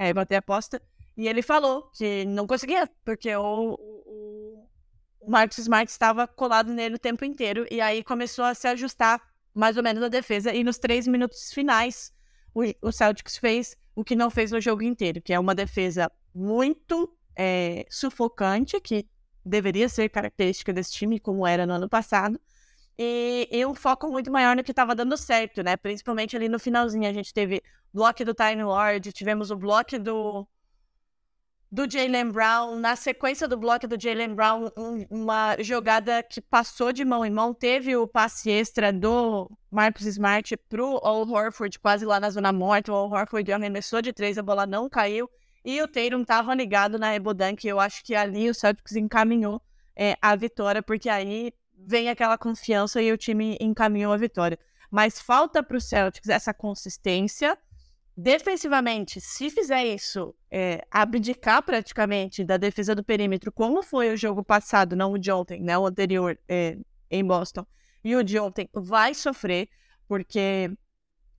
é, 0.00 0.14
bater 0.14 0.36
aposta. 0.36 0.80
E 1.14 1.28
ele 1.28 1.42
falou 1.42 1.90
que 1.92 2.24
não 2.24 2.46
conseguia, 2.46 2.88
porque 3.04 3.36
o, 3.36 3.74
o, 3.78 4.66
o 5.20 5.30
Marcus 5.30 5.58
Smart 5.58 5.92
estava 5.92 6.26
colado 6.26 6.72
nele 6.72 6.94
o 6.94 6.98
tempo 6.98 7.22
inteiro. 7.22 7.66
E 7.70 7.82
aí 7.82 8.02
começou 8.02 8.46
a 8.46 8.54
se 8.54 8.66
ajustar 8.66 9.20
mais 9.54 9.76
ou 9.76 9.82
menos 9.82 10.02
a 10.02 10.08
defesa. 10.08 10.54
E 10.54 10.64
nos 10.64 10.78
três 10.78 11.06
minutos 11.06 11.52
finais, 11.52 12.14
o, 12.54 12.62
o 12.80 12.90
Celtics 12.90 13.36
fez 13.36 13.76
o 13.94 14.02
que 14.02 14.16
não 14.16 14.30
fez 14.30 14.50
no 14.50 14.60
jogo 14.60 14.82
inteiro, 14.82 15.20
que 15.20 15.34
é 15.34 15.38
uma 15.38 15.54
defesa 15.54 16.10
muito 16.34 17.14
é, 17.36 17.84
sufocante, 17.90 18.80
que 18.80 19.06
deveria 19.44 19.88
ser 19.88 20.08
característica 20.08 20.72
desse 20.72 20.92
time, 20.92 21.20
como 21.20 21.46
era 21.46 21.66
no 21.66 21.74
ano 21.74 21.90
passado. 21.90 22.40
E, 23.02 23.48
e 23.50 23.64
um 23.64 23.74
foco 23.74 24.08
muito 24.08 24.30
maior 24.30 24.54
no 24.54 24.62
que 24.62 24.72
estava 24.72 24.94
dando 24.94 25.16
certo, 25.16 25.62
né? 25.62 25.74
Principalmente 25.74 26.36
ali 26.36 26.50
no 26.50 26.58
finalzinho. 26.58 27.08
A 27.08 27.12
gente 27.14 27.32
teve 27.32 27.62
bloco 27.94 28.22
do 28.26 28.34
Time 28.34 28.62
Lord, 28.62 29.10
tivemos 29.10 29.50
o 29.50 29.56
bloco 29.56 29.98
do, 29.98 30.46
do 31.72 31.90
Jalen 31.90 32.30
Brown. 32.30 32.76
Na 32.76 32.94
sequência 32.96 33.48
do 33.48 33.56
bloco 33.56 33.88
do 33.88 33.98
Jalen 33.98 34.34
Brown, 34.34 34.68
um, 34.76 35.06
uma 35.08 35.56
jogada 35.60 36.22
que 36.22 36.42
passou 36.42 36.92
de 36.92 37.02
mão 37.02 37.24
em 37.24 37.30
mão. 37.30 37.54
Teve 37.54 37.96
o 37.96 38.06
passe 38.06 38.50
extra 38.50 38.92
do 38.92 39.50
Marcus 39.70 40.04
Smart 40.04 40.54
pro 40.68 41.00
Al 41.02 41.26
Horford, 41.26 41.78
quase 41.78 42.04
lá 42.04 42.20
na 42.20 42.28
zona 42.28 42.52
morta. 42.52 42.92
O 42.92 42.94
Al 42.94 43.10
Horford 43.10 43.50
arremessou 43.50 44.02
de 44.02 44.12
três, 44.12 44.36
a 44.36 44.42
bola 44.42 44.66
não 44.66 44.90
caiu. 44.90 45.26
E 45.64 45.80
o 45.80 45.88
Tatum 45.88 46.20
estava 46.20 46.54
ligado 46.54 46.98
na 46.98 47.14
Ebodan, 47.14 47.56
que 47.56 47.66
eu 47.66 47.80
acho 47.80 48.04
que 48.04 48.14
ali 48.14 48.50
o 48.50 48.54
Celtics 48.54 48.94
encaminhou 48.94 49.62
é, 49.96 50.18
a 50.20 50.36
vitória, 50.36 50.82
porque 50.82 51.08
aí 51.08 51.50
vem 51.86 52.08
aquela 52.08 52.38
confiança 52.38 53.00
e 53.02 53.12
o 53.12 53.18
time 53.18 53.56
encaminhou 53.60 54.12
a 54.12 54.16
vitória. 54.16 54.58
Mas 54.90 55.20
falta 55.20 55.62
para 55.62 55.76
o 55.76 55.80
Celtics 55.80 56.28
essa 56.28 56.52
consistência. 56.52 57.56
Defensivamente, 58.16 59.20
se 59.20 59.48
fizer 59.48 59.84
isso, 59.86 60.34
é, 60.50 60.84
abdicar 60.90 61.62
praticamente 61.62 62.44
da 62.44 62.56
defesa 62.56 62.94
do 62.94 63.04
perímetro, 63.04 63.50
como 63.50 63.82
foi 63.82 64.12
o 64.12 64.16
jogo 64.16 64.44
passado, 64.44 64.94
não 64.94 65.12
o 65.12 65.18
de 65.18 65.30
ontem, 65.30 65.62
né, 65.62 65.78
o 65.78 65.86
anterior 65.86 66.38
é, 66.48 66.76
em 67.10 67.24
Boston, 67.24 67.64
e 68.04 68.14
o 68.14 68.22
de 68.22 68.38
ontem, 68.38 68.68
vai 68.74 69.14
sofrer, 69.14 69.68
porque 70.06 70.70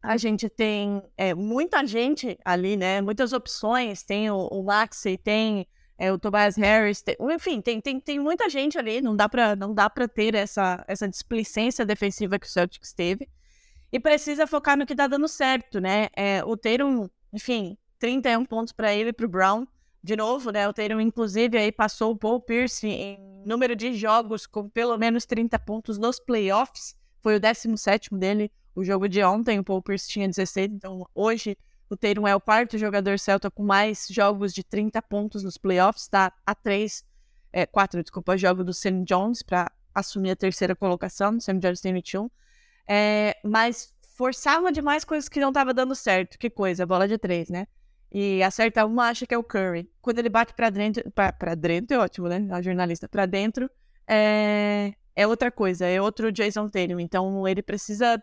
a 0.01 0.17
gente 0.17 0.50
tem 0.50 1.03
é, 1.15 1.36
muita 1.36 1.86
gente 1.86 2.39
ali, 2.43 2.75
né, 2.75 3.00
muitas 3.01 3.31
opções, 3.31 4.01
tem 4.01 4.31
o, 4.31 4.48
o 4.48 4.63
Maxey, 4.63 5.17
tem 5.17 5.67
é, 6.01 6.12
o 6.12 6.17
Tobias 6.17 6.55
Harris, 6.55 7.03
tem, 7.03 7.15
enfim, 7.31 7.62
tem, 7.62 7.79
tem, 7.79 8.00
tem 8.00 8.17
muita 8.17 8.50
gente 8.50 8.75
ali, 8.75 9.03
não 9.03 9.15
dá 9.15 9.29
para 9.29 9.55
não 9.55 9.72
dá 9.72 9.88
para 9.88 10.08
ter 10.08 10.34
essa, 10.34 10.84
essa 10.88 11.08
displicência 11.08 11.86
defensiva 11.86 12.39
que 12.39 12.48
o 12.48 12.50
Celtics 12.50 12.91
teve. 12.91 13.29
E 13.91 14.00
precisa 14.00 14.48
focar 14.48 14.75
no 14.75 14.84
que 14.84 14.96
tá 14.96 15.05
dando 15.05 15.27
certo, 15.27 15.79
né? 15.79 16.08
É, 16.15 16.43
o 16.43 16.58
Tatum, 16.58 17.08
enfim, 17.31 17.77
31 18.00 18.46
pontos 18.46 18.74
para 18.74 18.91
ele 18.91 19.10
e 19.10 19.13
pro 19.13 19.29
Brown. 19.29 19.67
De 20.03 20.15
novo, 20.15 20.50
né? 20.50 20.67
O 20.67 20.74
Tatum, 20.74 21.00
inclusive, 21.00 21.55
aí 21.55 21.72
passou 21.72 22.13
o 22.13 22.17
Paul 22.17 22.41
Pierce 22.41 22.88
em 22.88 23.43
número 23.46 23.75
de 23.75 23.93
jogos 23.93 24.48
com 24.48 24.67
pelo 24.67 24.98
menos 24.98 25.24
30 25.27 25.60
pontos 25.60 26.00
nos 26.00 26.20
playoffs. 26.20 26.96
Foi 27.22 27.36
o 27.36 27.39
17 27.39 28.10
dele, 28.15 28.51
o 28.74 28.84
jogo 28.84 29.08
de 29.08 29.24
ontem. 29.24 29.60
O 29.60 29.63
Paul 29.63 29.84
Pierce 29.84 30.10
tinha 30.10 30.27
16, 30.27 30.72
então 30.72 31.05
hoje 31.13 31.55
o 31.91 31.98
Tatum 31.98 32.25
é 32.25 32.33
o 32.33 32.39
quarto 32.39 32.77
jogador 32.77 33.19
celta 33.19 33.51
com 33.51 33.63
mais 33.63 34.07
jogos 34.10 34.53
de 34.53 34.63
30 34.63 35.01
pontos 35.01 35.43
nos 35.43 35.57
playoffs, 35.57 36.07
tá 36.07 36.31
a 36.45 36.55
3, 36.55 37.03
é, 37.51 37.65
4, 37.65 38.01
desculpa, 38.01 38.38
jogo 38.38 38.63
do 38.63 38.74
Sam 38.74 39.03
Jones 39.03 39.43
para 39.43 39.69
assumir 39.93 40.31
a 40.31 40.36
terceira 40.38 40.74
colocação, 40.74 41.38
Sam 41.41 41.60
Jones 41.60 41.81
tem 41.81 41.93
21. 41.93 42.29
É, 42.88 43.36
mas 43.43 43.93
forçava 44.15 44.71
demais 44.71 45.03
coisas 45.03 45.27
que 45.27 45.41
não 45.41 45.50
estavam 45.50 45.74
dando 45.74 45.93
certo. 45.93 46.39
Que 46.39 46.50
coisa, 46.50 46.86
bola 46.86 47.10
de 47.10 47.17
três, 47.17 47.50
né? 47.50 47.67
E 48.10 48.41
acerta 48.41 48.86
uma, 48.86 49.10
acha 49.10 49.27
que 49.27 49.33
é 49.33 49.38
o 49.38 49.43
Curry. 49.43 49.91
Quando 50.01 50.19
ele 50.19 50.29
bate 50.29 50.53
para 50.53 50.69
dentro, 50.69 51.12
para 51.12 51.55
dentro 51.55 51.98
é 51.98 52.00
ótimo, 52.00 52.29
né? 52.29 52.48
A 52.51 52.62
jornalista, 52.62 53.10
para 53.10 53.25
dentro, 53.25 53.69
é, 54.07 54.93
é 55.13 55.27
outra 55.27 55.51
coisa, 55.51 55.86
é 55.86 56.01
outro 56.01 56.31
Jason 56.31 56.69
Tatum. 56.69 57.01
Então 57.01 57.45
ele 57.45 57.62
precisa 57.62 58.21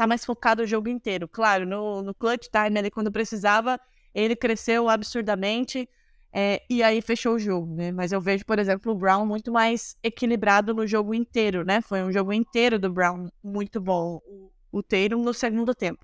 tá 0.00 0.06
mais 0.06 0.24
focado 0.24 0.62
o 0.62 0.66
jogo 0.66 0.88
inteiro. 0.88 1.28
Claro, 1.28 1.66
no, 1.66 2.00
no 2.00 2.14
clutch 2.14 2.48
time, 2.48 2.78
ali, 2.78 2.90
quando 2.90 3.12
precisava, 3.12 3.78
ele 4.14 4.34
cresceu 4.34 4.88
absurdamente 4.88 5.86
é, 6.32 6.62
e 6.70 6.82
aí 6.82 7.02
fechou 7.02 7.34
o 7.34 7.38
jogo, 7.38 7.74
né? 7.74 7.92
Mas 7.92 8.10
eu 8.10 8.18
vejo, 8.18 8.46
por 8.46 8.58
exemplo, 8.58 8.92
o 8.92 8.94
Brown 8.94 9.26
muito 9.26 9.52
mais 9.52 9.98
equilibrado 10.02 10.72
no 10.72 10.86
jogo 10.86 11.12
inteiro, 11.12 11.66
né? 11.66 11.82
Foi 11.82 12.02
um 12.02 12.10
jogo 12.10 12.32
inteiro 12.32 12.78
do 12.78 12.90
Brown 12.90 13.28
muito 13.44 13.78
bom, 13.78 14.22
o, 14.72 14.82
Tatum 14.82 15.22
no 15.22 15.34
segundo 15.34 15.74
tempo. 15.74 16.02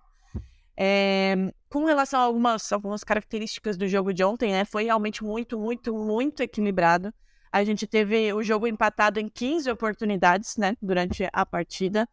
É, 0.77 1.35
com 1.71 1.87
relação 1.87 2.21
a 2.21 2.25
algumas, 2.25 2.71
algumas 2.71 3.03
características 3.03 3.79
do 3.79 3.89
jogo 3.89 4.13
de 4.13 4.23
ontem, 4.23 4.53
né? 4.53 4.67
Foi 4.67 4.85
realmente 4.85 5.25
muito, 5.25 5.59
muito, 5.59 5.95
muito 5.95 6.43
equilibrado. 6.43 7.15
A 7.51 7.65
gente 7.65 7.87
teve 7.87 8.31
o 8.35 8.43
jogo 8.43 8.67
empatado 8.67 9.19
em 9.19 9.27
15 9.27 9.71
oportunidades, 9.71 10.59
né? 10.59 10.77
Durante 10.83 11.27
a 11.33 11.47
partida 11.47 12.07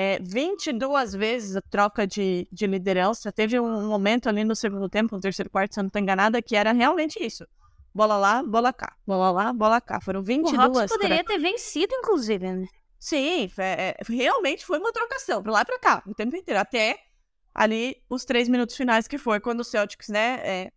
é, 0.00 0.16
22 0.22 1.12
vezes 1.12 1.56
a 1.56 1.60
troca 1.60 2.06
de, 2.06 2.46
de 2.52 2.68
liderança. 2.68 3.32
Teve 3.32 3.58
um 3.58 3.88
momento 3.88 4.28
ali 4.28 4.44
no 4.44 4.54
segundo 4.54 4.88
tempo, 4.88 5.16
no 5.16 5.20
terceiro 5.20 5.50
quarto, 5.50 5.74
se 5.74 5.80
eu 5.80 5.82
não 5.82 5.88
estou 5.88 6.00
enganada, 6.00 6.40
que 6.40 6.54
era 6.54 6.70
realmente 6.70 7.20
isso. 7.20 7.44
Bola 7.92 8.16
lá, 8.16 8.40
bola 8.40 8.72
cá. 8.72 8.94
Bola 9.04 9.32
lá, 9.32 9.52
bola 9.52 9.80
cá. 9.80 10.00
Foram 10.00 10.22
22. 10.22 10.56
O 10.56 10.60
Hawks 10.60 10.92
poderia 10.92 11.24
ter 11.24 11.38
vencido, 11.38 11.92
inclusive, 11.96 12.48
né? 12.48 12.68
Sim, 12.96 13.50
é, 13.58 13.96
realmente 14.08 14.64
foi 14.64 14.78
uma 14.78 14.92
trocação, 14.92 15.42
pra 15.42 15.50
lá 15.50 15.62
e 15.62 15.64
pra 15.64 15.80
cá, 15.80 16.00
o 16.06 16.14
tempo 16.14 16.36
inteiro. 16.36 16.60
Até 16.60 16.96
ali 17.52 17.96
os 18.08 18.24
três 18.24 18.48
minutos 18.48 18.76
finais, 18.76 19.08
que 19.08 19.18
foi 19.18 19.40
quando 19.40 19.60
o 19.60 19.64
Celtics, 19.64 20.10
né, 20.10 20.40
é, 20.44 20.72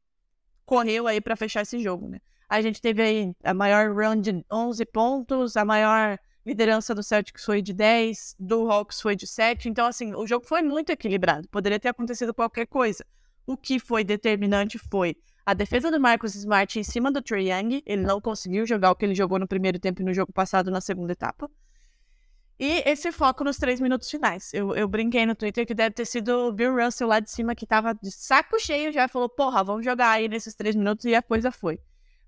correu 0.66 1.06
aí 1.06 1.22
para 1.22 1.36
fechar 1.36 1.62
esse 1.62 1.78
jogo, 1.78 2.08
né. 2.08 2.18
A 2.50 2.60
gente 2.60 2.82
teve 2.82 3.04
aí 3.04 3.32
a 3.44 3.54
maior 3.54 3.94
run 3.94 4.20
de 4.20 4.44
11 4.52 4.84
pontos, 4.86 5.56
a 5.56 5.64
maior 5.64 6.18
liderança 6.46 6.96
do 6.96 7.04
Celtics 7.04 7.46
foi 7.46 7.62
de 7.62 7.74
10, 7.74 8.36
do 8.40 8.70
Hawks 8.72 9.02
foi 9.02 9.16
de 9.16 9.28
7. 9.28 9.70
Então, 9.70 9.86
assim, 9.88 10.14
o 10.16 10.26
jogo 10.26 10.46
foi 10.46 10.62
muito 10.62 10.92
equilibrado. 10.92 11.48
Poderia 11.50 11.80
ter 11.80 11.90
acontecido 11.90 12.34
qualquer 12.34 12.66
coisa. 12.68 13.06
O 13.46 13.58
que 13.58 13.80
foi 13.80 14.04
determinante 14.04 14.78
foi 14.78 15.16
a 15.46 15.54
defesa 15.54 15.92
do 15.92 16.00
Marcus 16.00 16.36
Smart 16.36 16.80
em 16.80 16.84
cima 16.84 17.12
do 17.12 17.22
Trae 17.22 17.52
Young. 17.52 17.84
Ele 17.86 18.04
não 18.04 18.22
conseguiu 18.22 18.66
jogar 18.66 18.92
o 18.92 18.96
que 18.96 19.06
ele 19.06 19.16
jogou 19.16 19.40
no 19.40 19.48
primeiro 19.48 19.80
tempo 19.80 20.02
e 20.02 20.06
no 20.06 20.14
jogo 20.14 20.32
passado 20.32 20.72
na 20.72 20.82
segunda 20.82 21.14
etapa. 21.14 21.50
E 22.60 22.84
esse 22.86 23.12
foco 23.12 23.44
nos 23.44 23.58
três 23.58 23.82
minutos 23.82 24.10
finais. 24.10 24.54
Eu, 24.54 24.76
eu 24.76 24.88
brinquei 24.88 25.26
no 25.26 25.34
Twitter 25.34 25.66
que 25.66 25.74
deve 25.74 25.96
ter 25.96 26.06
sido 26.06 26.48
o 26.48 26.52
Bill 26.52 26.76
Russell 26.76 27.08
lá 27.08 27.20
de 27.20 27.32
cima 27.32 27.56
que 27.56 27.66
tava 27.66 27.92
de 27.96 28.12
saco 28.12 28.60
cheio 28.60 28.92
já 28.92 29.08
falou: 29.08 29.28
porra, 29.28 29.64
vamos 29.64 29.84
jogar 29.84 30.12
aí 30.12 30.28
nesses 30.28 30.54
três 30.54 30.76
minutos 30.76 31.06
e 31.06 31.16
a 31.16 31.24
coisa 31.24 31.52
foi. 31.52 31.80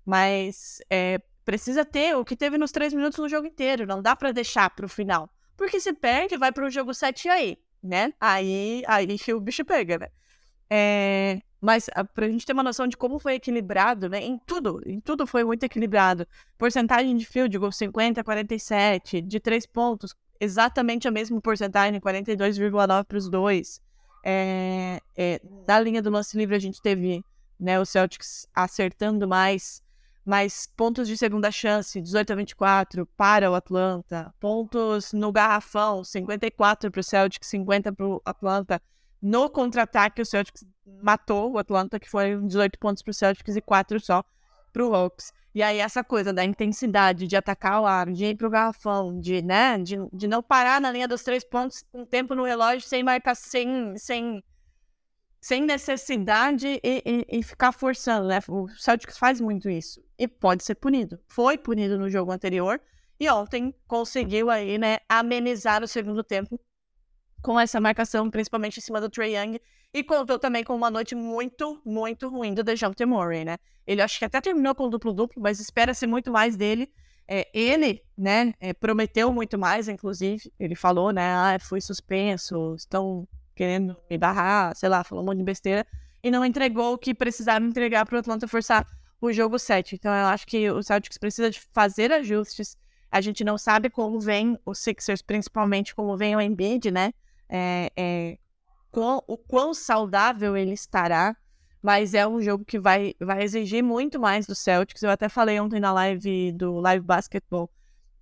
Mas 0.04 0.82
é, 0.90 1.20
Precisa 1.44 1.84
ter 1.84 2.16
o 2.16 2.24
que 2.24 2.36
teve 2.36 2.56
nos 2.56 2.72
três 2.72 2.92
minutos 2.92 3.18
no 3.18 3.28
jogo 3.28 3.46
inteiro. 3.46 3.86
Não 3.86 4.00
dá 4.00 4.16
para 4.16 4.32
deixar 4.32 4.70
pro 4.70 4.88
final. 4.88 5.28
Porque 5.56 5.78
se 5.78 5.92
perde, 5.92 6.36
vai 6.36 6.50
pro 6.50 6.70
jogo 6.70 6.92
7 6.92 7.28
aí, 7.28 7.58
né? 7.82 8.12
Aí, 8.20 8.82
aí 8.86 9.06
o 9.32 9.40
bicho 9.40 9.64
pega, 9.64 9.98
né? 9.98 10.08
É, 10.68 11.40
mas 11.60 11.88
a, 11.94 12.02
pra 12.04 12.28
gente 12.28 12.44
ter 12.44 12.52
uma 12.52 12.62
noção 12.62 12.88
de 12.88 12.96
como 12.96 13.18
foi 13.18 13.34
equilibrado, 13.34 14.08
né? 14.08 14.20
Em 14.22 14.38
tudo, 14.38 14.80
em 14.84 15.00
tudo 15.00 15.26
foi 15.26 15.44
muito 15.44 15.62
equilibrado. 15.62 16.26
Porcentagem 16.58 17.16
de 17.16 17.24
field 17.24 17.56
goal 17.58 17.70
50, 17.70 18.24
47, 18.24 19.20
de 19.20 19.38
três 19.38 19.66
pontos, 19.66 20.14
exatamente 20.40 21.06
a 21.06 21.10
mesma 21.10 21.40
porcentagem, 21.40 22.00
42,9 22.00 23.04
para 23.04 23.18
os 23.18 23.28
dois. 23.28 23.80
É, 24.24 25.00
é, 25.14 25.40
da 25.66 25.78
linha 25.78 26.00
do 26.00 26.10
lance 26.10 26.36
livre 26.36 26.56
a 26.56 26.58
gente 26.58 26.80
teve 26.80 27.22
né, 27.60 27.78
o 27.78 27.84
Celtics 27.84 28.48
acertando 28.54 29.28
mais 29.28 29.83
mas 30.24 30.66
pontos 30.76 31.06
de 31.06 31.16
segunda 31.16 31.50
chance, 31.50 32.00
18 32.00 32.32
a 32.32 32.36
24 32.36 33.06
para 33.16 33.50
o 33.50 33.54
Atlanta. 33.54 34.34
Pontos 34.40 35.12
no 35.12 35.30
garrafão, 35.30 36.02
54 36.02 36.90
para 36.90 37.00
o 37.00 37.04
Celtics, 37.04 37.48
50 37.48 37.92
para 37.92 38.06
o 38.06 38.22
Atlanta. 38.24 38.80
No 39.20 39.50
contra-ataque, 39.50 40.22
o 40.22 40.26
Celtics 40.26 40.64
matou 41.02 41.52
o 41.52 41.58
Atlanta, 41.58 42.00
que 42.00 42.08
foi 42.08 42.36
18 42.40 42.78
pontos 42.78 43.02
para 43.02 43.10
o 43.10 43.14
Celtics 43.14 43.56
e 43.56 43.60
4 43.60 44.00
só 44.00 44.24
para 44.72 44.84
o 44.84 44.94
Hawks. 44.94 45.32
E 45.54 45.62
aí 45.62 45.78
essa 45.78 46.02
coisa 46.02 46.32
da 46.32 46.44
intensidade 46.44 47.28
de 47.28 47.36
atacar 47.36 47.80
o 47.80 47.86
ar, 47.86 48.10
de 48.10 48.24
ir 48.24 48.36
para 48.36 48.48
o 48.48 48.50
garrafão, 48.50 49.20
de, 49.20 49.40
né, 49.40 49.78
de, 49.78 49.96
de 50.12 50.26
não 50.26 50.42
parar 50.42 50.80
na 50.80 50.90
linha 50.90 51.06
dos 51.06 51.22
três 51.22 51.44
pontos 51.44 51.84
com 51.92 52.04
tempo 52.04 52.34
no 52.34 52.44
relógio, 52.44 52.80
sem 52.80 53.04
marcar, 53.04 53.36
sem, 53.36 53.96
sem 53.96 54.42
sem 55.44 55.60
necessidade 55.60 56.80
e, 56.82 57.02
e, 57.04 57.38
e, 57.38 57.42
ficar 57.42 57.70
forçando, 57.70 58.28
né? 58.28 58.40
O 58.48 58.66
Celtics 58.78 59.18
faz 59.18 59.42
muito 59.42 59.68
isso 59.68 60.02
e 60.18 60.26
pode 60.26 60.64
ser 60.64 60.74
punido. 60.74 61.20
Foi 61.28 61.58
punido 61.58 61.98
no 61.98 62.08
jogo 62.08 62.32
anterior 62.32 62.80
e 63.20 63.28
ontem 63.28 63.74
conseguiu 63.86 64.48
aí, 64.48 64.78
né, 64.78 65.00
amenizar 65.06 65.82
o 65.82 65.86
segundo 65.86 66.24
tempo 66.24 66.58
com 67.42 67.60
essa 67.60 67.78
marcação, 67.78 68.30
principalmente 68.30 68.78
em 68.78 68.80
cima 68.80 69.02
do 69.02 69.10
Trey 69.10 69.36
Young 69.36 69.60
e 69.92 70.02
contou 70.02 70.38
também 70.38 70.64
com 70.64 70.74
uma 70.74 70.90
noite 70.90 71.14
muito, 71.14 71.78
muito 71.84 72.26
ruim 72.30 72.54
do 72.54 72.64
DeJounte 72.64 73.04
Murray, 73.04 73.44
né? 73.44 73.58
Ele 73.86 74.00
acho 74.00 74.18
que 74.18 74.24
até 74.24 74.40
terminou 74.40 74.74
com 74.74 74.88
duplo-duplo, 74.88 75.42
mas 75.42 75.60
espera-se 75.60 76.06
muito 76.06 76.32
mais 76.32 76.56
dele. 76.56 76.90
É, 77.28 77.46
ele, 77.52 78.02
né, 78.16 78.54
é, 78.58 78.72
prometeu 78.72 79.30
muito 79.30 79.58
mais, 79.58 79.88
inclusive. 79.88 80.50
Ele 80.58 80.74
falou, 80.74 81.12
né, 81.12 81.34
ah, 81.34 81.58
fui 81.60 81.82
suspenso, 81.82 82.74
estão 82.76 83.28
querendo 83.54 83.96
me 84.10 84.18
barrar, 84.18 84.74
sei 84.76 84.88
lá, 84.88 85.04
falou 85.04 85.22
um 85.22 85.26
monte 85.26 85.38
de 85.38 85.44
besteira, 85.44 85.86
e 86.22 86.30
não 86.30 86.44
entregou 86.44 86.94
o 86.94 86.98
que 86.98 87.14
precisava 87.14 87.64
entregar 87.64 88.04
para 88.06 88.16
o 88.16 88.18
Atlanta 88.18 88.48
forçar 88.48 88.86
o 89.20 89.32
jogo 89.32 89.58
7. 89.58 89.94
Então 89.94 90.12
eu 90.12 90.26
acho 90.26 90.46
que 90.46 90.70
o 90.70 90.82
Celtics 90.82 91.18
precisa 91.18 91.50
de 91.50 91.60
fazer 91.72 92.12
ajustes. 92.12 92.76
A 93.10 93.20
gente 93.20 93.44
não 93.44 93.56
sabe 93.56 93.90
como 93.90 94.20
vem 94.20 94.58
os 94.64 94.78
Sixers, 94.78 95.22
principalmente 95.22 95.94
como 95.94 96.16
vem 96.16 96.34
o 96.34 96.40
Embiid, 96.40 96.90
né? 96.90 97.12
É, 97.48 97.90
é, 97.96 98.38
com, 98.90 99.22
o 99.26 99.36
quão 99.36 99.74
saudável 99.74 100.56
ele 100.56 100.72
estará, 100.72 101.36
mas 101.82 102.14
é 102.14 102.26
um 102.26 102.40
jogo 102.40 102.64
que 102.64 102.78
vai, 102.78 103.14
vai 103.20 103.42
exigir 103.42 103.82
muito 103.82 104.18
mais 104.18 104.46
do 104.46 104.54
Celtics. 104.54 105.02
Eu 105.02 105.10
até 105.10 105.28
falei 105.28 105.60
ontem 105.60 105.78
na 105.78 105.92
live 105.92 106.52
do 106.52 106.80
Live 106.80 107.04
Basketball 107.04 107.70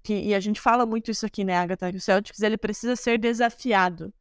que, 0.02 0.14
e 0.14 0.34
a 0.34 0.40
gente 0.40 0.60
fala 0.60 0.84
muito 0.84 1.10
isso 1.10 1.24
aqui, 1.24 1.44
né, 1.44 1.56
Agatha? 1.56 1.90
Que 1.90 1.98
o 1.98 2.00
Celtics 2.00 2.42
ele 2.42 2.58
precisa 2.58 2.96
ser 2.96 3.18
desafiado. 3.18 4.12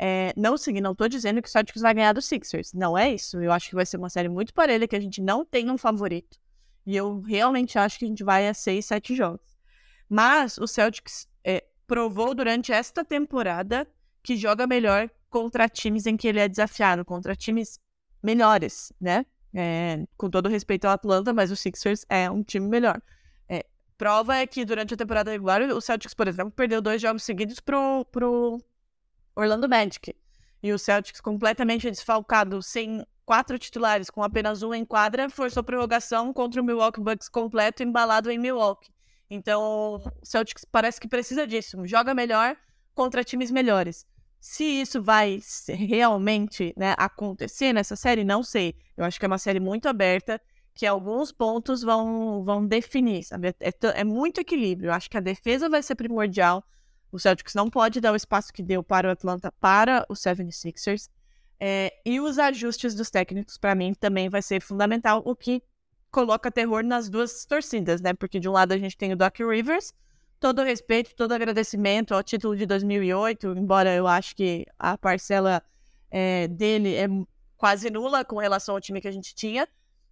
É, 0.00 0.32
não, 0.36 0.56
sim, 0.56 0.80
não 0.80 0.94
tô 0.94 1.08
dizendo 1.08 1.42
que 1.42 1.48
o 1.48 1.50
Celtics 1.50 1.82
vai 1.82 1.92
ganhar 1.92 2.12
do 2.12 2.22
Sixers. 2.22 2.72
Não 2.72 2.96
é 2.96 3.12
isso. 3.12 3.40
Eu 3.42 3.52
acho 3.52 3.68
que 3.68 3.74
vai 3.74 3.84
ser 3.84 3.96
uma 3.96 4.08
série 4.08 4.28
muito 4.28 4.54
parelha, 4.54 4.86
que 4.86 4.94
a 4.94 5.00
gente 5.00 5.20
não 5.20 5.44
tem 5.44 5.70
um 5.70 5.76
favorito. 5.76 6.38
E 6.86 6.96
eu 6.96 7.20
realmente 7.20 7.78
acho 7.78 7.98
que 7.98 8.04
a 8.04 8.08
gente 8.08 8.22
vai 8.22 8.48
a 8.48 8.54
seis, 8.54 8.86
sete 8.86 9.14
jogos. 9.14 9.58
Mas 10.08 10.56
o 10.56 10.66
Celtics 10.66 11.28
é, 11.44 11.64
provou 11.86 12.34
durante 12.34 12.72
esta 12.72 13.04
temporada 13.04 13.86
que 14.22 14.36
joga 14.36 14.66
melhor 14.66 15.10
contra 15.28 15.68
times 15.68 16.06
em 16.06 16.16
que 16.16 16.28
ele 16.28 16.40
é 16.40 16.48
desafiado, 16.48 17.04
contra 17.04 17.34
times 17.34 17.78
melhores, 18.22 18.92
né? 19.00 19.26
É, 19.54 20.06
com 20.16 20.30
todo 20.30 20.48
respeito 20.48 20.84
ao 20.84 20.92
Atlanta, 20.92 21.32
mas 21.32 21.50
o 21.50 21.56
Sixers 21.56 22.04
é 22.08 22.30
um 22.30 22.42
time 22.42 22.68
melhor. 22.68 23.00
É, 23.48 23.64
prova 23.96 24.36
é 24.36 24.46
que 24.46 24.64
durante 24.64 24.94
a 24.94 24.96
temporada 24.96 25.30
regular, 25.30 25.60
o 25.62 25.80
Celtics, 25.80 26.14
por 26.14 26.28
exemplo, 26.28 26.52
perdeu 26.52 26.80
dois 26.80 27.02
jogos 27.02 27.22
seguidos 27.22 27.60
pro, 27.60 28.04
pro 28.10 28.62
Orlando 29.38 29.68
Magic. 29.68 30.14
E 30.62 30.72
o 30.72 30.78
Celtics 30.78 31.20
completamente 31.20 31.88
desfalcado, 31.90 32.60
sem 32.62 33.06
quatro 33.24 33.58
titulares, 33.58 34.10
com 34.10 34.22
apenas 34.22 34.62
um 34.62 34.74
em 34.74 34.84
quadra, 34.84 35.30
forçou 35.30 35.62
prorrogação 35.62 36.32
contra 36.32 36.60
o 36.60 36.64
Milwaukee 36.64 37.00
Bucks 37.00 37.28
completo, 37.28 37.82
embalado 37.82 38.30
em 38.30 38.38
Milwaukee. 38.38 38.90
Então, 39.30 39.96
o 39.96 40.02
Celtics 40.22 40.64
parece 40.64 41.00
que 41.00 41.06
precisa 41.06 41.46
disso. 41.46 41.86
Joga 41.86 42.14
melhor 42.14 42.56
contra 42.94 43.22
times 43.22 43.50
melhores. 43.50 44.06
Se 44.40 44.64
isso 44.64 45.02
vai 45.02 45.40
realmente 45.68 46.72
né, 46.76 46.94
acontecer 46.96 47.72
nessa 47.72 47.94
série, 47.94 48.24
não 48.24 48.42
sei. 48.42 48.74
Eu 48.96 49.04
acho 49.04 49.18
que 49.18 49.24
é 49.24 49.28
uma 49.28 49.38
série 49.38 49.60
muito 49.60 49.88
aberta, 49.88 50.40
que 50.74 50.86
alguns 50.86 51.30
pontos 51.30 51.82
vão, 51.82 52.42
vão 52.44 52.66
definir, 52.66 53.24
sabe? 53.24 53.54
É, 53.60 53.70
é, 53.94 54.04
muito 54.04 54.40
equilíbrio. 54.40 54.88
Eu 54.88 54.94
acho 54.94 55.10
que 55.10 55.16
a 55.16 55.20
defesa 55.20 55.68
vai 55.68 55.82
ser 55.82 55.96
primordial. 55.96 56.64
O 57.10 57.18
Celtics 57.18 57.54
não 57.54 57.70
pode 57.70 58.00
dar 58.00 58.12
o 58.12 58.16
espaço 58.16 58.52
que 58.52 58.62
deu 58.62 58.82
para 58.82 59.08
o 59.08 59.10
Atlanta 59.10 59.52
para 59.60 60.04
o 60.08 60.14
76ers. 60.14 61.08
É, 61.60 61.92
e 62.04 62.20
os 62.20 62.38
ajustes 62.38 62.94
dos 62.94 63.10
técnicos, 63.10 63.58
para 63.58 63.74
mim, 63.74 63.92
também 63.94 64.28
vai 64.28 64.42
ser 64.42 64.60
fundamental, 64.60 65.22
o 65.24 65.34
que 65.34 65.62
coloca 66.10 66.50
terror 66.50 66.82
nas 66.84 67.08
duas 67.08 67.44
torcidas, 67.44 68.00
né? 68.00 68.14
Porque 68.14 68.38
de 68.38 68.48
um 68.48 68.52
lado 68.52 68.72
a 68.72 68.78
gente 68.78 68.96
tem 68.96 69.12
o 69.12 69.16
Doc 69.16 69.38
Rivers, 69.40 69.92
todo 70.38 70.62
respeito, 70.62 71.14
todo 71.14 71.32
agradecimento 71.32 72.14
ao 72.14 72.22
título 72.22 72.56
de 72.56 72.64
2008, 72.64 73.54
embora 73.56 73.94
eu 73.94 74.06
acho 74.06 74.36
que 74.36 74.64
a 74.78 74.96
parcela 74.96 75.62
é, 76.10 76.46
dele 76.48 76.94
é 76.94 77.08
quase 77.56 77.90
nula 77.90 78.24
com 78.24 78.38
relação 78.38 78.74
ao 78.74 78.80
time 78.80 79.00
que 79.00 79.08
a 79.08 79.12
gente 79.12 79.34
tinha. 79.34 79.68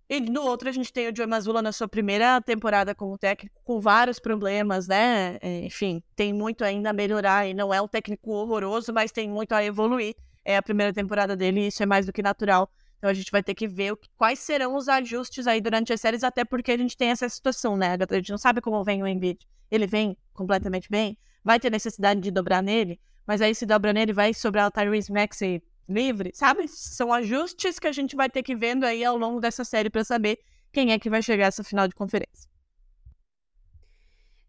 E 0.09 0.21
no 0.21 0.43
outro 0.43 0.69
a 0.69 0.73
gente 0.73 0.93
tem 0.93 1.09
o 1.09 1.17
Joe 1.17 1.27
Mazzulla 1.27 1.61
na 1.61 1.73
sua 1.73 1.89
primeira 1.89 2.41
temporada 2.41 2.95
como 2.95 3.19
técnico, 3.19 3.61
com 3.65 3.81
vários 3.81 4.19
problemas, 4.19 4.87
né? 4.87 5.39
É, 5.41 5.65
enfim, 5.65 6.03
tem 6.15 6.33
muito 6.33 6.65
ainda 6.65 6.91
a 6.91 6.93
melhorar 6.93 7.47
e 7.49 7.55
não 7.55 7.75
é 7.75 7.83
um 7.83 7.89
técnico 7.89 8.31
horroroso, 8.31 8.93
mas 8.93 9.11
tem 9.11 9.29
muito 9.29 9.53
a 9.53 9.65
evoluir. 9.65 10.15
É 10.45 10.57
a 10.57 10.63
primeira 10.63 10.93
temporada 10.93 11.37
dele 11.37 11.61
e 11.61 11.67
isso 11.69 11.83
é 11.83 11.87
mais 11.87 12.07
do 12.07 12.13
que 12.13 12.23
natural. 12.23 12.71
Então 12.99 13.11
a 13.11 13.15
gente 13.15 13.33
vai 13.33 13.43
ter 13.43 13.55
que 13.55 13.67
ver 13.67 13.97
que, 13.97 14.09
quais 14.17 14.39
serão 14.39 14.77
os 14.77 14.89
ajustes 14.89 15.47
aí 15.47 15.61
durante 15.61 15.93
as 15.93 16.01
séries, 16.01 16.23
até 16.23 16.45
porque 16.45 16.71
a 16.71 16.79
gente 16.79 16.97
tem 16.97 17.09
essa 17.09 17.29
situação, 17.29 17.77
né? 17.77 17.97
A 18.09 18.15
gente 18.15 18.31
não 18.31 18.39
sabe 18.39 18.61
como 18.61 18.83
vem 18.85 19.03
o 19.03 19.07
Embiid 19.07 19.47
ele 19.71 19.87
vem 19.87 20.17
completamente 20.33 20.89
bem, 20.89 21.19
vai 21.43 21.59
ter 21.59 21.71
necessidade 21.71 22.21
de 22.21 22.31
dobrar 22.31 22.63
nele, 22.63 23.01
mas 23.27 23.41
aí 23.41 23.55
se 23.55 23.67
dobra 23.67 23.93
nele 23.93 24.13
vai 24.13 24.33
sobrar 24.33 24.69
o 24.69 24.71
Tyrese 24.71 25.13
Maxey 25.13 25.63
livre, 25.89 26.33
sabe? 26.35 26.67
São 26.69 27.13
ajustes 27.13 27.79
que 27.79 27.87
a 27.87 27.93
gente 27.93 28.17
vai 28.17 28.29
ter 28.29 28.43
que 28.43 28.55
vendo 28.55 28.85
aí 28.85 29.05
ao 29.05 29.17
longo 29.17 29.41
dessa 29.41 29.65
série 29.65 29.91
para 29.91 30.05
saber 30.05 30.39
quem 30.73 30.93
é 30.93 30.99
que 30.99 31.11
vai 31.11 31.23
chegar 31.23 31.45
a 31.45 31.49
essa 31.49 31.65
final 31.65 31.87
de 31.89 31.95
conferência. 31.95 32.51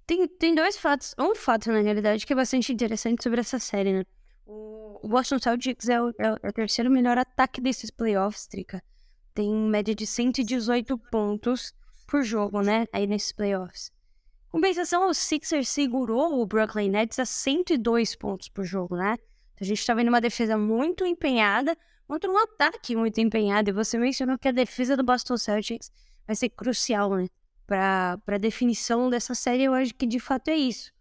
Tem, 0.05 0.27
tem 0.27 0.55
dois 0.55 0.77
fatos, 0.77 1.13
um 1.19 1.35
fato 1.35 1.71
na 1.71 1.81
realidade 1.81 2.25
que 2.25 2.33
é 2.33 2.35
bastante 2.35 2.71
interessante 2.71 3.21
sobre 3.21 3.41
essa 3.41 3.59
série, 3.59 3.93
né? 3.93 4.03
O 4.45 5.07
Boston 5.07 5.37
Celtics 5.37 5.89
é 5.89 6.01
o, 6.01 6.09
é 6.17 6.47
o 6.47 6.53
terceiro 6.53 6.89
melhor 6.89 7.17
ataque 7.17 7.61
desses 7.61 7.91
playoffs, 7.91 8.47
Trica. 8.47 8.81
Tem 9.33 9.53
média 9.53 9.93
de 9.93 10.07
118 10.07 10.97
pontos 11.11 11.73
por 12.07 12.23
jogo, 12.23 12.61
né? 12.61 12.87
Aí 12.91 13.05
nesses 13.05 13.31
playoffs. 13.31 13.91
Compensação, 14.49 15.09
o 15.09 15.13
Sixers 15.13 15.69
segurou 15.69 16.41
o 16.41 16.45
Brooklyn 16.45 16.89
Nets 16.89 17.19
a 17.19 17.25
102 17.25 18.15
pontos 18.15 18.47
por 18.47 18.63
jogo, 18.63 18.95
né? 18.95 19.17
Então, 19.57 19.65
a 19.65 19.69
gente 19.69 19.79
está 19.79 19.95
vendo 19.95 20.09
uma 20.09 20.21
defesa 20.21 20.55
muito 20.55 21.03
empenhada 21.03 21.75
contra 22.07 22.31
um 22.31 22.37
ataque 22.37 22.95
muito 22.95 23.19
empenhado. 23.19 23.69
E 23.71 23.73
você 23.73 23.97
mencionou 23.97 24.37
que 24.37 24.47
a 24.47 24.51
defesa 24.51 24.95
do 24.95 25.03
Boston 25.03 25.35
Celtics 25.35 25.91
vai 26.27 26.35
ser 26.35 26.49
crucial, 26.49 27.15
né? 27.15 27.27
Para 27.65 28.19
a 28.27 28.37
definição 28.37 29.09
dessa 29.09 29.33
série, 29.33 29.63
eu 29.63 29.73
acho 29.73 29.93
que 29.95 30.05
de 30.05 30.19
fato 30.19 30.49
é 30.49 30.55
isso. 30.55 30.91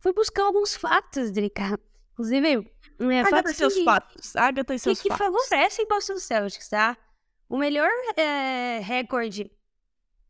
Fui 0.00 0.12
buscar 0.12 0.42
alguns 0.42 0.74
fatos, 0.74 1.30
Drica. 1.30 1.78
Inclusive, 2.12 2.70
é, 2.98 3.20
Agatha 3.20 3.30
fatos 3.30 3.56
seus 3.56 3.74
que, 3.74 3.84
fatos. 3.84 4.36
Agatha 4.36 4.74
e 4.74 4.78
seus 4.78 5.00
que, 5.00 5.08
fatos. 5.08 5.24
Que 5.24 5.48
favorecem 5.48 5.86
Boston 5.88 6.18
Celtics, 6.18 6.68
tá? 6.68 6.98
O 7.48 7.56
melhor 7.56 7.88
é, 8.16 8.80
recorde 8.82 9.50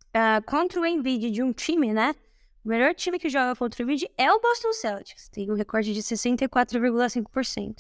uh, 0.09 0.45
contra 0.45 0.79
o 0.79 0.87
Embiid 0.87 1.31
de 1.31 1.43
um 1.43 1.53
time, 1.53 1.93
né? 1.93 2.15
O 2.65 2.69
melhor 2.69 2.95
time 2.95 3.19
que 3.19 3.29
joga 3.29 3.57
contra 3.57 3.83
o 3.83 3.85
Embiid 3.85 4.09
é 4.17 4.33
o 4.33 4.41
Boston 4.41 4.73
Celtics. 4.73 5.29
Tem 5.29 5.51
um 5.51 5.55
recorde 5.55 5.93
de 5.93 6.01
64,5%. 6.01 7.77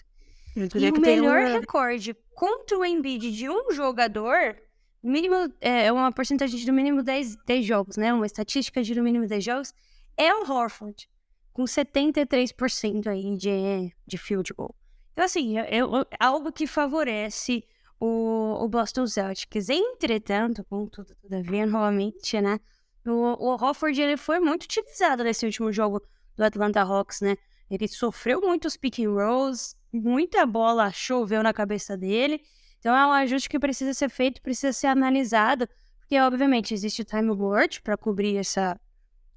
E 0.56 0.90
o 0.90 1.00
melhor 1.00 1.60
recorde 1.60 2.14
contra 2.34 2.78
o 2.78 2.84
Embiid 2.84 3.30
de 3.32 3.48
um 3.48 3.70
jogador, 3.70 4.56
mínimo, 5.02 5.34
é, 5.60 5.86
é 5.86 5.92
uma 5.92 6.12
porcentagem 6.12 6.58
de 6.58 6.66
no 6.66 6.72
mínimo 6.72 7.02
10, 7.02 7.36
10 7.46 7.64
jogos, 7.64 7.96
né? 7.96 8.12
Uma 8.12 8.26
estatística 8.26 8.82
de 8.82 8.94
no 8.94 9.02
mínimo 9.02 9.26
10 9.26 9.44
jogos, 9.44 9.74
é 10.16 10.34
o 10.34 10.50
Horford, 10.50 11.08
com 11.52 11.62
73% 11.62 13.06
aí 13.06 13.36
de, 13.36 13.94
de 14.06 14.18
field 14.18 14.52
goal. 14.52 14.74
Então, 15.12 15.24
assim, 15.24 15.58
é, 15.58 15.78
é 15.78 15.82
algo 16.18 16.50
que 16.50 16.66
favorece 16.66 17.64
o, 18.00 18.64
o 18.64 18.68
Boston 18.68 19.06
Celtics. 19.06 19.68
Entretanto, 19.68 20.64
contudo, 20.64 21.14
todavia, 21.22 21.64
novamente, 21.64 22.40
né? 22.40 22.58
O, 23.06 23.10
o 23.10 23.54
Hofford 23.54 24.00
ele 24.00 24.16
foi 24.16 24.38
muito 24.40 24.64
utilizado 24.64 25.24
nesse 25.24 25.44
último 25.44 25.72
jogo 25.72 26.02
do 26.36 26.44
Atlanta 26.44 26.82
Hawks, 26.82 27.20
né? 27.20 27.36
Ele 27.70 27.88
sofreu 27.88 28.40
muitos 28.40 28.76
pick 28.76 29.00
and 29.00 29.10
rolls, 29.10 29.74
muita 29.92 30.44
bola 30.46 30.90
choveu 30.92 31.42
na 31.42 31.52
cabeça 31.52 31.96
dele. 31.96 32.40
Então 32.78 32.94
é 32.96 33.06
um 33.06 33.12
ajuste 33.12 33.48
que 33.48 33.58
precisa 33.58 33.94
ser 33.94 34.08
feito, 34.08 34.42
precisa 34.42 34.72
ser 34.72 34.88
analisado, 34.88 35.68
porque 36.00 36.18
obviamente 36.18 36.74
existe 36.74 37.02
o 37.02 37.04
time 37.04 37.30
Lord 37.30 37.80
para 37.82 37.96
cobrir 37.96 38.36
essa, 38.36 38.78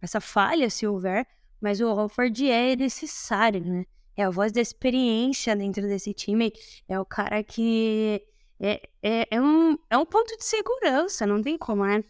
essa 0.01 0.19
falha, 0.19 0.69
se 0.69 0.85
houver, 0.85 1.27
mas 1.61 1.79
o 1.79 1.87
Hofford 1.87 2.49
é 2.49 2.75
necessário, 2.75 3.63
né? 3.63 3.85
É 4.17 4.23
a 4.23 4.29
voz 4.29 4.51
da 4.51 4.61
experiência 4.61 5.55
dentro 5.55 5.83
desse 5.83 6.13
time, 6.13 6.51
é 6.87 6.99
o 6.99 7.05
cara 7.05 7.43
que 7.43 8.21
é, 8.59 8.81
é, 9.03 9.27
é, 9.29 9.41
um, 9.41 9.77
é 9.89 9.97
um 9.97 10.05
ponto 10.05 10.37
de 10.37 10.43
segurança, 10.43 11.25
não 11.25 11.41
tem 11.41 11.57
como, 11.57 11.85
né? 11.85 12.03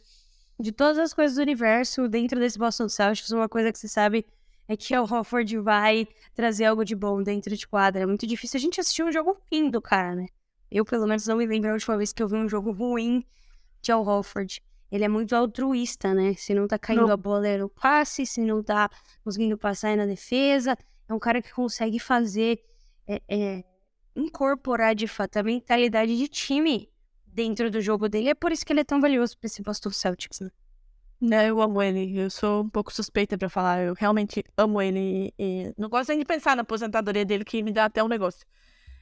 De 0.59 0.71
todas 0.71 0.97
as 0.97 1.13
coisas 1.13 1.35
do 1.37 1.41
universo 1.41 2.07
dentro 2.07 2.39
desse 2.39 2.57
Boston 2.57 2.87
Celtics, 2.87 3.31
uma 3.31 3.49
coisa 3.49 3.71
que 3.71 3.77
você 3.77 3.87
sabe 3.87 4.25
é 4.67 4.75
que 4.75 4.97
o 4.97 5.03
Hofford 5.03 5.59
vai 5.59 6.07
trazer 6.33 6.65
algo 6.65 6.83
de 6.83 6.95
bom 6.95 7.21
dentro 7.21 7.55
de 7.55 7.67
quadra. 7.67 8.03
É 8.03 8.05
muito 8.05 8.25
difícil 8.25 8.57
a 8.57 8.61
gente 8.61 8.79
assistir 8.79 9.03
um 9.03 9.11
jogo 9.11 9.37
ruim 9.51 9.69
do 9.69 9.81
cara, 9.81 10.15
né? 10.15 10.27
Eu, 10.71 10.83
pelo 10.83 11.05
menos, 11.05 11.27
não 11.27 11.37
me 11.37 11.45
lembro 11.45 11.69
a 11.69 11.73
última 11.73 11.97
vez 11.97 12.11
que 12.11 12.23
eu 12.23 12.27
vi 12.27 12.35
um 12.35 12.49
jogo 12.49 12.71
ruim 12.71 13.23
de 13.81 13.91
Al 13.91 14.05
Hofford. 14.05 14.61
Ele 14.91 15.03
é 15.03 15.07
muito 15.07 15.35
altruísta, 15.35 16.13
né? 16.13 16.33
Se 16.35 16.53
não 16.53 16.67
tá 16.67 16.79
caindo 16.79 17.07
não. 17.07 17.13
a 17.13 17.17
bola 17.17 17.47
é 17.47 17.57
no 17.57 17.69
passe, 17.69 18.25
se 18.25 18.41
não 18.41 18.63
tá 18.63 18.89
conseguindo 19.23 19.57
passar 19.57 19.89
é 19.89 19.95
na 19.95 20.05
defesa. 20.05 20.75
É 21.07 21.13
um 21.13 21.19
cara 21.19 21.41
que 21.41 21.53
consegue 21.53 21.99
fazer, 21.99 22.59
é, 23.07 23.21
é, 23.27 23.63
incorporar 24.15 24.95
de 24.95 25.07
fato 25.07 25.37
a 25.37 25.43
mentalidade 25.43 26.17
de 26.17 26.27
time 26.27 26.89
dentro 27.35 27.69
do 27.69 27.81
jogo 27.81 28.07
dele. 28.07 28.29
É 28.29 28.33
por 28.33 28.51
isso 28.51 28.65
que 28.65 28.71
ele 28.71 28.79
é 28.79 28.83
tão 28.83 29.01
valioso 29.01 29.37
para 29.37 29.47
esse 29.47 29.61
Boston 29.61 29.91
Celtics, 29.91 30.39
né? 30.39 30.49
Não, 31.19 31.41
eu 31.41 31.61
amo 31.61 31.81
ele. 31.81 32.17
Eu 32.17 32.29
sou 32.29 32.63
um 32.63 32.69
pouco 32.69 32.93
suspeita 32.93 33.37
para 33.37 33.49
falar. 33.49 33.81
Eu 33.81 33.93
realmente 33.93 34.43
amo 34.57 34.81
ele. 34.81 35.33
E 35.37 35.73
não 35.77 35.89
gosto 35.89 36.09
nem 36.09 36.19
de 36.19 36.25
pensar 36.25 36.55
na 36.55 36.61
aposentadoria 36.61 37.25
dele, 37.25 37.43
que 37.43 37.61
me 37.61 37.71
dá 37.71 37.85
até 37.85 38.03
um 38.03 38.07
negócio. 38.07 38.45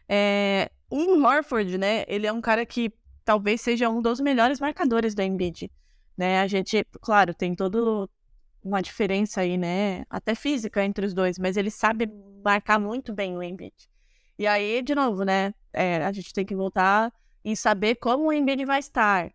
É... 0.09 0.71
O 0.89 1.23
Horford, 1.23 1.77
né? 1.77 2.05
Ele 2.07 2.25
é 2.25 2.31
um 2.31 2.41
cara 2.41 2.65
que 2.65 2.91
talvez 3.23 3.61
seja 3.61 3.89
um 3.89 4.01
dos 4.01 4.19
melhores 4.19 4.59
marcadores 4.59 5.13
da 5.13 5.23
Embiid. 5.23 5.71
Né? 6.17 6.41
A 6.41 6.47
gente, 6.47 6.85
claro, 7.01 7.33
tem 7.33 7.55
todo 7.55 8.09
uma 8.63 8.81
diferença 8.81 9.41
aí, 9.41 9.57
né? 9.57 10.03
Até 10.09 10.35
física 10.35 10.83
entre 10.83 11.05
os 11.05 11.13
dois, 11.13 11.37
mas 11.37 11.57
ele 11.57 11.71
sabe 11.71 12.07
marcar 12.43 12.79
muito 12.79 13.13
bem 13.13 13.35
o 13.35 13.43
Embiid. 13.43 13.73
E 14.37 14.45
aí, 14.47 14.81
de 14.81 14.95
novo, 14.95 15.23
né? 15.23 15.53
É, 15.71 15.97
a 15.97 16.11
gente 16.11 16.31
tem 16.33 16.45
que 16.45 16.55
voltar 16.55 17.11
em 17.43 17.55
saber 17.55 17.95
como 17.95 18.25
o 18.25 18.33
Embiid 18.33 18.65
vai 18.65 18.79
estar. 18.79 19.31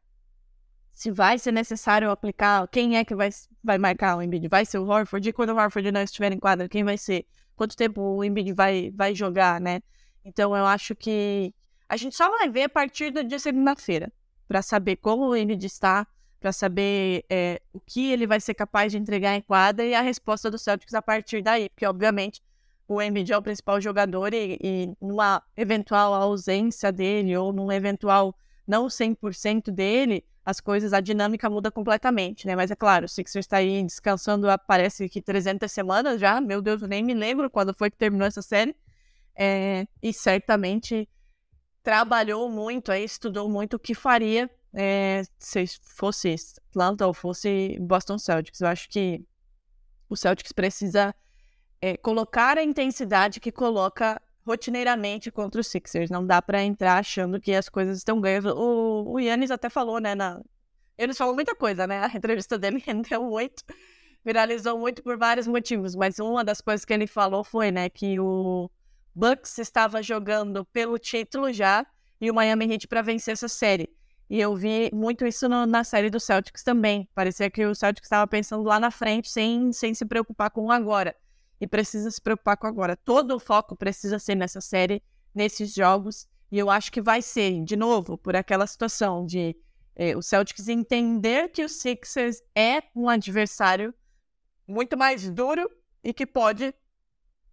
Se 0.92 1.10
vai 1.10 1.38
ser 1.38 1.52
necessário 1.52 2.10
aplicar, 2.10 2.66
quem 2.68 2.96
é 2.96 3.04
que 3.04 3.14
vai, 3.14 3.30
vai 3.62 3.78
marcar 3.78 4.16
o 4.16 4.22
Embiid? 4.22 4.48
Vai 4.48 4.64
ser 4.64 4.78
o 4.78 4.88
Horford? 4.88 5.28
E 5.28 5.32
quando 5.32 5.50
o 5.50 5.56
Horford 5.56 5.92
não 5.92 6.02
estiver 6.02 6.32
em 6.32 6.38
quadra, 6.38 6.68
quem 6.68 6.82
vai 6.82 6.98
ser? 6.98 7.26
Quanto 7.54 7.76
tempo 7.76 8.00
o 8.00 8.24
Embiid 8.24 8.52
vai, 8.52 8.90
vai 8.94 9.14
jogar, 9.14 9.60
né? 9.60 9.80
Então 10.24 10.56
eu 10.56 10.66
acho 10.66 10.94
que 10.94 11.54
a 11.88 11.96
gente 11.96 12.16
só 12.16 12.28
vai 12.30 12.48
ver 12.50 12.64
a 12.64 12.68
partir 12.68 13.10
do 13.10 13.22
dia 13.24 13.38
segunda-feira 13.38 14.12
para 14.46 14.62
saber 14.62 14.96
como 14.96 15.28
o 15.28 15.36
Embiid 15.36 15.64
está, 15.64 16.06
para 16.40 16.52
saber 16.52 17.24
é, 17.28 17.60
o 17.72 17.80
que 17.80 18.10
ele 18.10 18.26
vai 18.26 18.40
ser 18.40 18.54
capaz 18.54 18.92
de 18.92 18.98
entregar 18.98 19.34
em 19.34 19.40
quadra 19.40 19.84
e 19.84 19.94
a 19.94 20.00
resposta 20.00 20.50
do 20.50 20.58
Celtics 20.58 20.94
a 20.94 21.02
partir 21.02 21.42
daí, 21.42 21.68
porque 21.68 21.86
obviamente 21.86 22.42
o 22.88 23.02
Embiid 23.02 23.32
é 23.32 23.36
o 23.36 23.42
principal 23.42 23.80
jogador 23.80 24.32
e, 24.32 24.58
e 24.60 24.96
numa 25.00 25.42
eventual 25.56 26.14
ausência 26.14 26.90
dele 26.90 27.36
ou 27.36 27.52
num 27.52 27.70
eventual 27.70 28.34
não 28.66 28.86
100% 28.86 29.70
dele, 29.70 30.24
as 30.44 30.60
coisas, 30.60 30.94
a 30.94 31.00
dinâmica 31.00 31.50
muda 31.50 31.70
completamente, 31.70 32.46
né? 32.46 32.56
Mas 32.56 32.70
é 32.70 32.76
claro, 32.76 33.04
o 33.04 33.08
Sixers 33.08 33.44
está 33.44 33.58
aí 33.58 33.82
descansando, 33.82 34.46
parece 34.66 35.08
que 35.08 35.20
300 35.20 35.70
semanas 35.70 36.18
já, 36.18 36.40
meu 36.40 36.62
Deus, 36.62 36.80
eu 36.80 36.88
nem 36.88 37.02
me 37.02 37.12
lembro 37.12 37.50
quando 37.50 37.74
foi 37.74 37.90
que 37.90 37.98
terminou 37.98 38.26
essa 38.26 38.40
série, 38.40 38.74
é, 39.36 39.86
e 40.02 40.12
certamente 40.12 41.06
trabalhou 41.82 42.50
muito, 42.50 42.90
aí 42.90 43.04
estudou 43.04 43.48
muito 43.48 43.74
o 43.74 43.78
que 43.78 43.94
faria 43.94 44.50
é, 44.74 45.22
se 45.38 45.66
fosse 45.82 46.34
Atlanta 46.70 47.06
ou 47.06 47.14
fosse 47.14 47.76
Boston 47.80 48.18
Celtics. 48.18 48.60
Eu 48.60 48.68
acho 48.68 48.88
que 48.88 49.24
o 50.08 50.16
Celtics 50.16 50.52
precisa 50.52 51.14
é, 51.80 51.96
colocar 51.96 52.58
a 52.58 52.62
intensidade 52.62 53.40
que 53.40 53.52
coloca 53.52 54.20
rotineiramente 54.48 55.30
contra 55.30 55.60
os 55.60 55.66
Sixers. 55.66 56.10
Não 56.10 56.26
dá 56.26 56.40
para 56.40 56.62
entrar 56.62 56.98
achando 56.98 57.38
que 57.38 57.52
as 57.52 57.68
coisas 57.68 57.98
estão 57.98 58.20
ganhas. 58.20 58.44
O, 58.46 59.04
o 59.06 59.20
Yannis 59.20 59.50
até 59.50 59.68
falou, 59.68 60.00
né? 60.00 60.14
Na... 60.14 60.40
Eles 60.96 61.18
falam 61.18 61.34
muita 61.34 61.54
coisa, 61.54 61.86
né? 61.86 62.04
A 62.04 62.16
entrevista 62.16 62.58
dele 62.58 62.82
rendeu 62.84 63.22
muito, 63.24 63.62
viralizou 64.24 64.78
muito 64.78 65.02
por 65.02 65.18
vários 65.18 65.46
motivos. 65.46 65.94
Mas 65.94 66.18
uma 66.18 66.42
das 66.42 66.60
coisas 66.60 66.84
que 66.84 66.92
ele 66.92 67.06
falou 67.06 67.44
foi, 67.44 67.70
né, 67.70 67.90
que 67.90 68.18
o 68.18 68.70
Bucks 69.14 69.58
estava 69.58 70.02
jogando 70.02 70.64
pelo 70.66 70.98
título 70.98 71.52
já 71.52 71.86
e 72.20 72.30
o 72.30 72.34
Miami 72.34 72.72
Heat 72.72 72.88
para 72.88 73.02
vencer 73.02 73.32
essa 73.32 73.48
série. 73.48 73.88
E 74.30 74.40
eu 74.40 74.54
vi 74.56 74.90
muito 74.92 75.26
isso 75.26 75.48
no, 75.48 75.66
na 75.66 75.84
série 75.84 76.10
do 76.10 76.20
Celtics 76.20 76.62
também. 76.62 77.08
Parecia 77.14 77.50
que 77.50 77.64
o 77.64 77.74
Celtics 77.74 78.06
estava 78.06 78.26
pensando 78.26 78.62
lá 78.62 78.78
na 78.80 78.90
frente, 78.90 79.30
sem, 79.30 79.72
sem 79.72 79.94
se 79.94 80.04
preocupar 80.04 80.50
com 80.50 80.66
o 80.66 80.72
agora. 80.72 81.14
E 81.60 81.66
precisa 81.66 82.10
se 82.10 82.20
preocupar 82.20 82.56
com 82.56 82.66
agora. 82.66 82.96
Todo 82.96 83.34
o 83.34 83.40
foco 83.40 83.76
precisa 83.76 84.18
ser 84.18 84.34
nessa 84.34 84.60
série, 84.60 85.02
nesses 85.34 85.74
jogos. 85.74 86.28
E 86.50 86.58
eu 86.58 86.70
acho 86.70 86.90
que 86.90 87.00
vai 87.00 87.20
ser, 87.20 87.62
de 87.64 87.76
novo, 87.76 88.16
por 88.16 88.36
aquela 88.36 88.66
situação 88.66 89.26
de 89.26 89.56
eh, 89.96 90.16
o 90.16 90.22
Celtics 90.22 90.68
entender 90.68 91.48
que 91.48 91.64
o 91.64 91.68
Sixers 91.68 92.40
é 92.54 92.82
um 92.94 93.08
adversário 93.08 93.92
muito 94.66 94.96
mais 94.96 95.28
duro 95.30 95.68
e 96.02 96.12
que 96.12 96.26
pode 96.26 96.72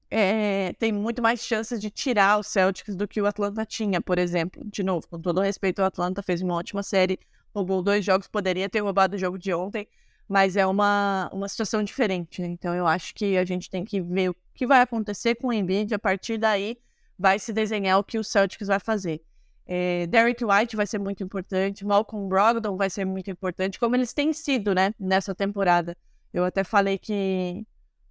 é, 0.09 0.73
tem 0.73 0.91
muito 0.91 1.21
mais 1.21 1.41
chances 1.41 1.79
de 1.79 1.89
tirar 1.89 2.39
o 2.39 2.43
Celtics 2.43 2.95
do 2.95 3.07
que 3.07 3.21
o 3.21 3.25
Atlanta 3.25 3.65
tinha, 3.65 3.99
por 3.99 4.17
exemplo. 4.17 4.63
De 4.65 4.83
novo, 4.83 5.07
com 5.07 5.19
todo 5.19 5.41
respeito, 5.41 5.81
o 5.81 5.85
Atlanta 5.85 6.21
fez 6.21 6.41
uma 6.41 6.55
ótima 6.55 6.83
série, 6.83 7.19
roubou 7.53 7.81
dois 7.81 8.05
jogos, 8.05 8.27
poderia 8.27 8.69
ter 8.69 8.79
roubado 8.81 9.15
o 9.15 9.19
jogo 9.19 9.37
de 9.37 9.53
ontem, 9.53 9.87
mas 10.27 10.57
é 10.57 10.65
uma, 10.65 11.29
uma 11.31 11.47
situação 11.47 11.83
diferente. 11.83 12.41
Né? 12.41 12.47
Então 12.49 12.73
eu 12.73 12.87
acho 12.87 13.13
que 13.13 13.37
a 13.37 13.45
gente 13.45 13.69
tem 13.69 13.85
que 13.85 14.01
ver 14.01 14.29
o 14.29 14.35
que 14.53 14.65
vai 14.65 14.81
acontecer 14.81 15.35
com 15.35 15.47
o 15.47 15.53
Embiid, 15.53 15.93
a 15.93 15.99
partir 15.99 16.37
daí 16.37 16.77
vai 17.17 17.39
se 17.39 17.53
desenhar 17.53 17.99
o 17.99 18.03
que 18.03 18.17
o 18.17 18.23
Celtics 18.23 18.67
vai 18.67 18.79
fazer. 18.79 19.21
É, 19.67 20.05
Derek 20.07 20.43
White 20.43 20.75
vai 20.75 20.85
ser 20.85 20.99
muito 20.99 21.23
importante, 21.23 21.85
Malcolm 21.85 22.27
Brogdon 22.27 22.77
vai 22.77 22.89
ser 22.89 23.05
muito 23.05 23.31
importante, 23.31 23.79
como 23.79 23.95
eles 23.95 24.13
têm 24.13 24.31
sido, 24.31 24.75
né, 24.75 24.93
nessa 24.99 25.33
temporada. 25.33 25.97
Eu 26.31 26.43
até 26.43 26.63
falei 26.63 26.97
que 26.97 27.65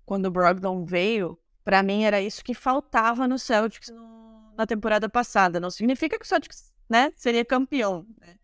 quando 0.05 0.27
o 0.27 0.31
Brogdon 0.31 0.85
veio, 0.85 1.39
para 1.65 1.83
mim 1.83 2.03
era 2.03 2.21
isso 2.21 2.43
que 2.43 2.55
faltava 2.55 3.29
no 3.29 3.39
Celtics 3.39 3.91
no, 3.91 4.53
na 4.57 4.67
temporada 4.67 5.09
passada. 5.09 5.61
Não 5.61 5.71
significa 5.71 6.19
que 6.19 6.25
o 6.25 6.29
Celtics, 6.29 6.73
né, 6.89 7.13
seria 7.17 7.45
campeão, 7.45 8.07
né? 8.21 8.37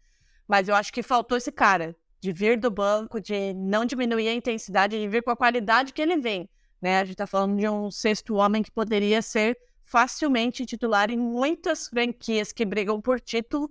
Mas 0.46 0.68
eu 0.68 0.74
acho 0.74 0.92
que 0.92 1.02
faltou 1.02 1.38
esse 1.38 1.52
cara 1.52 1.96
de 2.20 2.32
vir 2.32 2.58
do 2.58 2.70
banco, 2.70 3.20
de 3.20 3.54
não 3.54 3.84
diminuir 3.84 4.28
a 4.28 4.34
intensidade, 4.34 5.00
de 5.00 5.08
vir 5.08 5.22
com 5.22 5.30
a 5.30 5.36
qualidade 5.36 5.92
que 5.92 6.02
ele 6.02 6.18
vem, 6.18 6.48
né? 6.80 7.00
A 7.00 7.04
gente 7.04 7.16
tá 7.16 7.26
falando 7.26 7.58
de 7.58 7.68
um 7.68 7.90
sexto 7.90 8.34
homem 8.34 8.62
que 8.62 8.70
poderia 8.70 9.22
ser 9.22 9.58
facilmente 9.84 10.64
titular 10.64 11.10
em 11.10 11.16
muitas 11.16 11.88
franquias 11.88 12.52
que 12.52 12.64
brigam 12.64 13.00
por 13.00 13.20
título. 13.20 13.68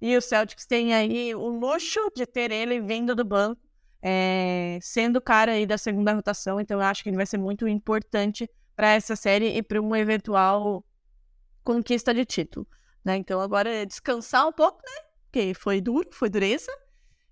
E 0.00 0.16
o 0.16 0.20
Celtics 0.20 0.66
tem 0.66 0.94
aí 0.94 1.34
o 1.34 1.48
luxo 1.48 1.98
de 2.14 2.26
ter 2.26 2.52
ele 2.52 2.80
vindo 2.80 3.16
do 3.16 3.24
banco, 3.24 3.60
é, 4.00 4.78
sendo 4.80 5.16
o 5.16 5.20
cara 5.20 5.52
aí 5.52 5.66
da 5.66 5.78
segunda 5.78 6.12
rotação. 6.12 6.60
Então 6.60 6.78
eu 6.78 6.86
acho 6.86 7.02
que 7.02 7.08
ele 7.08 7.16
vai 7.16 7.26
ser 7.26 7.38
muito 7.38 7.66
importante 7.66 8.48
para 8.76 8.92
essa 8.92 9.16
série 9.16 9.56
e 9.56 9.62
para 9.62 9.80
uma 9.80 9.98
eventual 9.98 10.84
conquista 11.64 12.12
de 12.14 12.24
título. 12.24 12.66
Né? 13.02 13.16
Então 13.16 13.40
agora 13.40 13.68
é 13.68 13.86
descansar 13.86 14.46
um 14.46 14.52
pouco, 14.52 14.78
né? 14.86 15.06
Porque 15.24 15.54
foi 15.54 15.80
duro, 15.80 16.08
foi 16.12 16.28
dureza. 16.28 16.70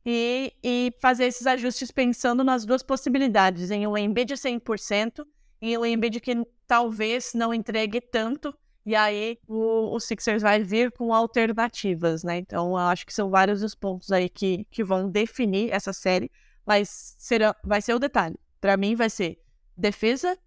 E, 0.07 0.53
e 0.63 0.93
fazer 1.01 1.25
esses 1.25 1.47
ajustes 1.47 1.91
pensando 1.91 2.45
nas 2.45 2.67
duas 2.67 2.83
possibilidades, 2.83 3.71
em 3.71 3.87
um 3.87 3.97
Embiid 3.97 4.35
100% 4.35 5.27
e 5.63 5.79
um 5.79 5.85
Embiid 5.85 6.21
que 6.21 6.47
talvez 6.67 7.33
não 7.35 7.55
entregue 7.55 8.01
tanto, 8.01 8.55
e 8.85 8.95
aí 8.95 9.39
o, 9.49 9.95
o 9.95 10.01
Sixers 10.01 10.43
vai 10.43 10.63
vir 10.63 10.93
com 10.93 11.15
alternativas, 11.15 12.23
né? 12.23 12.37
Então 12.37 12.77
acho 12.77 13.07
que 13.07 13.15
são 13.15 13.31
vários 13.31 13.63
os 13.63 13.75
pontos 13.75 14.13
aí 14.13 14.29
que, 14.29 14.67
que 14.71 14.85
vão 14.85 15.09
definir 15.09 15.73
essa 15.73 15.93
série, 15.93 16.31
mas 16.67 17.17
será, 17.19 17.57
vai 17.65 17.81
ser 17.81 17.95
o 17.95 17.99
detalhe. 17.99 18.39
Para 18.61 18.77
mim 18.77 18.95
vai 18.95 19.09
ser 19.09 19.43
defesa 19.77 20.39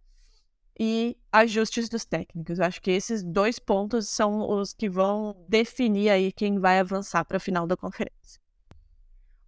e 0.80 1.18
ajustes 1.32 1.90
dos 1.90 2.06
técnicos. 2.06 2.60
Eu 2.60 2.66
acho 2.66 2.82
que 2.82 2.92
esses 2.92 3.24
dois 3.24 3.58
pontos 3.58 4.08
são 4.10 4.48
os 4.48 4.74
que 4.74 4.88
vão 4.88 5.46
definir 5.50 6.10
aí 6.10 6.32
quem 6.32 6.60
vai 6.60 6.80
avançar 6.80 7.26
para 7.26 7.38
a 7.38 7.40
final 7.40 7.66
da 7.66 7.76
conferência. 7.76 8.40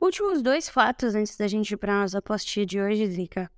Últimos 0.01 0.41
dois 0.41 0.69
fatos 0.69 1.13
antes 1.13 1.35
da 1.35 1.47
gente 1.47 1.71
ir 1.71 1.77
para 1.77 2.01
nossa 2.01 2.19
apostinha 2.19 2.65
de 2.65 2.79
hoje, 2.79 3.05
Zica. 3.07 3.51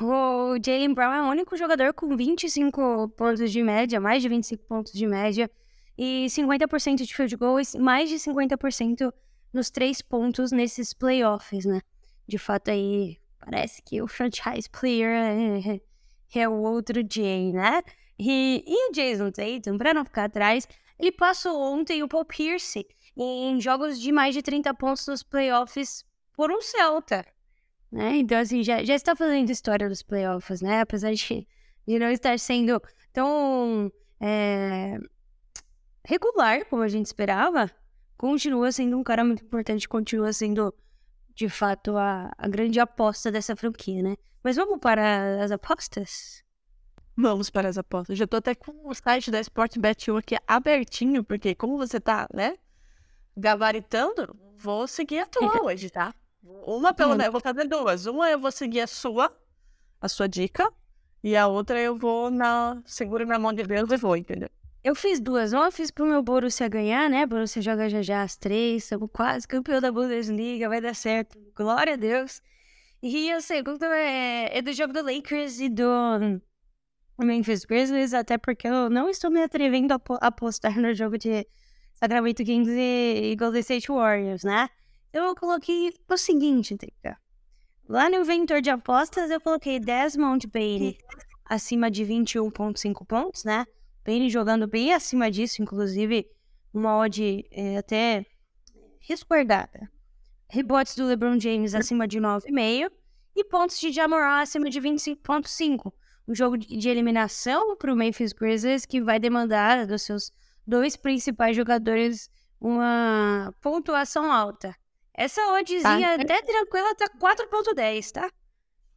O 0.00 0.56
Jalen 0.64 0.94
Brown 0.94 1.12
é 1.12 1.22
o 1.22 1.26
único 1.26 1.56
jogador 1.56 1.92
com 1.92 2.16
25 2.16 3.08
pontos 3.10 3.50
de 3.50 3.62
média, 3.62 4.00
mais 4.00 4.22
de 4.22 4.28
25 4.28 4.64
pontos 4.64 4.92
de 4.92 5.06
média, 5.06 5.50
e 5.96 6.26
50% 6.28 7.04
de 7.04 7.14
field 7.14 7.36
goals, 7.36 7.74
mais 7.74 8.08
de 8.08 8.16
50% 8.16 9.12
nos 9.52 9.70
três 9.70 10.00
pontos 10.02 10.50
nesses 10.50 10.94
playoffs, 10.94 11.64
né? 11.64 11.80
De 12.26 12.38
fato, 12.38 12.70
aí 12.70 13.18
parece 13.38 13.82
que 13.82 14.00
o 14.00 14.08
franchise 14.08 14.68
player 14.70 15.10
é 15.10 15.80
é 16.34 16.48
o 16.48 16.54
outro 16.54 17.00
Jay, 17.08 17.52
né? 17.52 17.82
E, 18.18 18.64
e 18.66 18.90
o 18.90 18.92
Jason 18.92 19.30
Tatum, 19.30 19.78
pra 19.78 19.94
não 19.94 20.04
ficar 20.04 20.24
atrás, 20.24 20.66
ele 20.98 21.12
passou 21.12 21.60
ontem 21.60 22.02
o 22.02 22.08
Paul 22.08 22.24
Pierce 22.24 22.86
em 23.16 23.60
jogos 23.60 23.98
de 24.00 24.12
mais 24.12 24.34
de 24.34 24.42
30 24.42 24.74
pontos 24.74 25.06
nos 25.06 25.22
playoffs 25.22 26.04
por 26.34 26.50
um 26.50 26.60
Celta. 26.60 27.24
Né? 27.90 28.16
Então, 28.16 28.38
assim, 28.38 28.62
já, 28.62 28.84
já 28.84 28.94
está 28.94 29.16
fazendo 29.16 29.50
história 29.50 29.88
dos 29.88 30.02
playoffs, 30.02 30.60
né? 30.60 30.80
Apesar 30.80 31.12
de, 31.14 31.46
de 31.86 31.98
não 31.98 32.10
estar 32.10 32.38
sendo 32.38 32.80
tão 33.12 33.90
é, 34.20 34.98
regular 36.04 36.66
como 36.66 36.82
a 36.82 36.88
gente 36.88 37.06
esperava, 37.06 37.70
continua 38.18 38.70
sendo 38.72 38.98
um 38.98 39.02
cara 39.02 39.24
muito 39.24 39.44
importante, 39.44 39.88
continua 39.88 40.32
sendo, 40.32 40.74
de 41.34 41.48
fato, 41.48 41.96
a, 41.96 42.30
a 42.36 42.48
grande 42.48 42.78
aposta 42.80 43.30
dessa 43.30 43.56
franquia, 43.56 44.02
né? 44.02 44.16
Mas 44.42 44.56
vamos 44.56 44.78
para 44.78 45.42
as 45.42 45.50
apostas? 45.50 46.44
Vamos 47.16 47.48
para 47.48 47.68
as 47.68 47.78
apostas. 47.78 48.18
Já 48.18 48.26
tô 48.26 48.36
até 48.36 48.54
com 48.54 48.88
o 48.88 48.94
site 48.94 49.30
da 49.30 49.40
Sportbet 49.40 50.10
aqui 50.10 50.36
abertinho, 50.46 51.24
porque 51.24 51.54
como 51.54 51.78
você 51.78 51.98
tá, 51.98 52.28
né, 52.32 52.56
gabaritando, 53.36 54.36
vou 54.56 54.86
seguir 54.86 55.18
a 55.18 55.26
tua 55.26 55.62
hoje, 55.64 55.90
tá? 55.90 56.14
Uma 56.42 56.94
pelo 56.94 57.14
menos, 57.14 57.32
vou 57.32 57.40
fazer 57.40 57.68
duas. 57.68 58.06
Uma 58.06 58.30
eu 58.30 58.38
vou 58.38 58.50
seguir 58.50 58.80
a 58.80 58.86
sua, 58.86 59.36
a 60.00 60.08
sua 60.08 60.28
dica, 60.28 60.72
e 61.22 61.36
a 61.36 61.46
outra 61.46 61.80
eu 61.80 61.96
vou 61.96 62.30
na 62.30 62.80
seguro 62.84 63.26
na 63.26 63.38
mão 63.38 63.52
de 63.52 63.64
Deus 63.64 63.90
e 63.90 63.96
vou, 63.96 64.16
entendeu? 64.16 64.48
Eu 64.82 64.94
fiz 64.94 65.18
duas. 65.18 65.52
Uma 65.52 65.66
eu 65.66 65.72
fiz 65.72 65.90
pro 65.90 66.06
meu 66.06 66.22
Borussia 66.22 66.68
ganhar, 66.68 67.10
né? 67.10 67.26
Borussia 67.26 67.60
joga 67.60 67.90
já 67.90 68.02
já 68.02 68.22
as 68.22 68.36
três. 68.36 68.84
Estamos 68.84 69.10
quase 69.12 69.46
campeão 69.48 69.80
da 69.80 69.90
Bundesliga. 69.90 70.68
Vai 70.68 70.80
dar 70.80 70.94
certo. 70.94 71.36
Glória 71.56 71.94
a 71.94 71.96
Deus. 71.96 72.40
E 73.02 73.32
a 73.32 73.40
segunda 73.40 73.86
é, 73.86 74.56
é 74.56 74.62
do 74.62 74.72
jogo 74.72 74.92
do 74.92 75.02
Lakers 75.02 75.58
e 75.58 75.68
do 75.68 76.40
Memphis 77.18 77.64
Grizzlies, 77.64 78.14
até 78.14 78.38
porque 78.38 78.68
eu 78.68 78.88
não 78.88 79.08
estou 79.08 79.30
me 79.30 79.42
atrevendo 79.42 79.94
a 79.94 80.00
apostar 80.20 80.80
no 80.80 80.94
jogo 80.94 81.18
de 81.18 81.46
Sacramento 81.96 82.44
Kings 82.44 82.70
e 82.70 83.34
Golden 83.36 83.60
State 83.60 83.88
Warriors, 83.88 84.44
né? 84.44 84.68
Eu 85.12 85.34
coloquei 85.34 85.94
o 86.08 86.16
seguinte, 86.16 86.76
Trica. 86.76 87.18
Lá 87.88 88.10
no 88.10 88.16
inventor 88.16 88.60
de 88.60 88.68
apostas, 88.68 89.30
eu 89.30 89.40
coloquei 89.40 89.80
Desmond 89.80 90.46
Bailey 90.46 90.98
acima 91.44 91.90
de 91.90 92.04
21,5 92.04 93.06
pontos, 93.06 93.44
né? 93.44 93.64
Bailey 94.04 94.28
jogando 94.28 94.66
bem 94.66 94.92
acima 94.92 95.30
disso, 95.30 95.62
inclusive 95.62 96.26
uma 96.72 96.98
odd 96.98 97.44
é, 97.50 97.78
até 97.78 98.26
resguardada. 99.00 99.90
Rebotes 100.50 100.94
do 100.96 101.06
LeBron 101.06 101.40
James 101.40 101.74
acima 101.74 102.06
de 102.06 102.20
9,5 102.20 102.90
e 103.34 103.44
pontos 103.44 103.80
de 103.80 103.90
Jamoran 103.90 104.40
acima 104.40 104.68
de 104.68 104.80
25,5. 104.80 105.92
Um 106.28 106.34
jogo 106.34 106.58
de 106.58 106.88
eliminação 106.88 107.76
para 107.76 107.92
o 107.92 107.96
Memphis 107.96 108.32
Grizzlies 108.32 108.84
que 108.84 109.00
vai 109.00 109.18
demandar 109.18 109.86
dos 109.86 110.02
seus 110.02 110.30
dois 110.66 110.96
principais 110.96 111.56
jogadores 111.56 112.28
uma 112.60 113.54
pontuação 113.60 114.30
alta. 114.32 114.74
Essa 115.14 115.40
oddzinha 115.54 116.16
Tá. 116.16 116.22
até 116.22 116.42
tranquila 116.42 116.94
tá 116.94 117.08
4.10, 117.18 118.12
tá? 118.12 118.30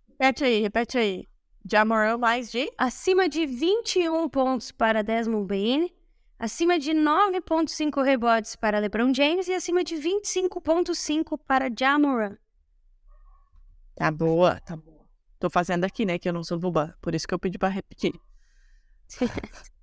Repete 0.09 0.43
aí, 0.43 0.61
repete 0.61 0.97
aí. 0.97 1.25
Jamoran 1.69 2.17
mais 2.17 2.51
de? 2.51 2.71
Acima 2.77 3.29
de 3.29 3.45
21 3.45 4.27
pontos 4.29 4.71
para 4.71 5.03
Desmond 5.03 5.45
Bain, 5.47 5.89
acima 6.37 6.79
de 6.79 6.91
9.5 6.91 8.01
rebotes 8.03 8.55
para 8.55 8.79
LeBron 8.79 9.13
James 9.13 9.47
e 9.47 9.53
acima 9.53 9.83
de 9.83 9.95
25.5 9.95 11.37
para 11.45 11.69
Jamoran. 11.77 12.37
Tá 13.95 14.09
boa, 14.11 14.59
tá 14.61 14.75
boa. 14.75 15.05
Tô 15.37 15.49
fazendo 15.49 15.83
aqui, 15.85 16.05
né, 16.05 16.17
que 16.17 16.27
eu 16.27 16.33
não 16.33 16.43
sou 16.43 16.57
boba. 16.57 16.97
Por 17.01 17.13
isso 17.15 17.27
que 17.27 17.33
eu 17.33 17.39
pedi 17.39 17.57
pra 17.57 17.69
repetir. 17.69 18.13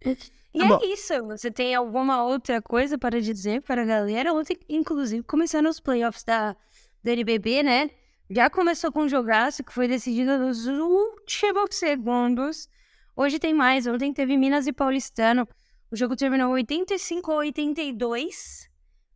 E 0.52 0.58
Tá 0.58 0.64
é 0.64 0.68
bom. 0.68 0.80
isso. 0.82 1.14
Você 1.28 1.50
tem 1.50 1.74
alguma 1.76 2.24
outra 2.24 2.60
coisa 2.60 2.98
para 2.98 3.20
dizer 3.20 3.62
para 3.62 3.82
a 3.82 3.84
galera? 3.84 4.32
Ontem, 4.34 4.58
inclusive, 4.68 5.22
começaram 5.22 5.70
os 5.70 5.78
playoffs 5.78 6.24
da, 6.24 6.56
da 7.04 7.12
NBB, 7.12 7.62
né? 7.62 7.90
Já 8.28 8.50
começou 8.50 8.90
com 8.90 9.02
um 9.02 9.08
jogaço 9.08 9.62
que 9.62 9.72
foi 9.72 9.86
decidido 9.86 10.38
nos 10.38 10.66
últimos 10.66 11.74
segundos. 11.76 12.68
Hoje 13.16 13.38
tem 13.38 13.54
mais. 13.54 13.86
Ontem 13.86 14.12
teve 14.12 14.36
Minas 14.36 14.66
e 14.66 14.72
Paulistano. 14.72 15.46
O 15.90 15.96
jogo 15.96 16.16
terminou 16.16 16.52
85 16.52 17.30
a 17.30 17.36
82. 17.36 18.68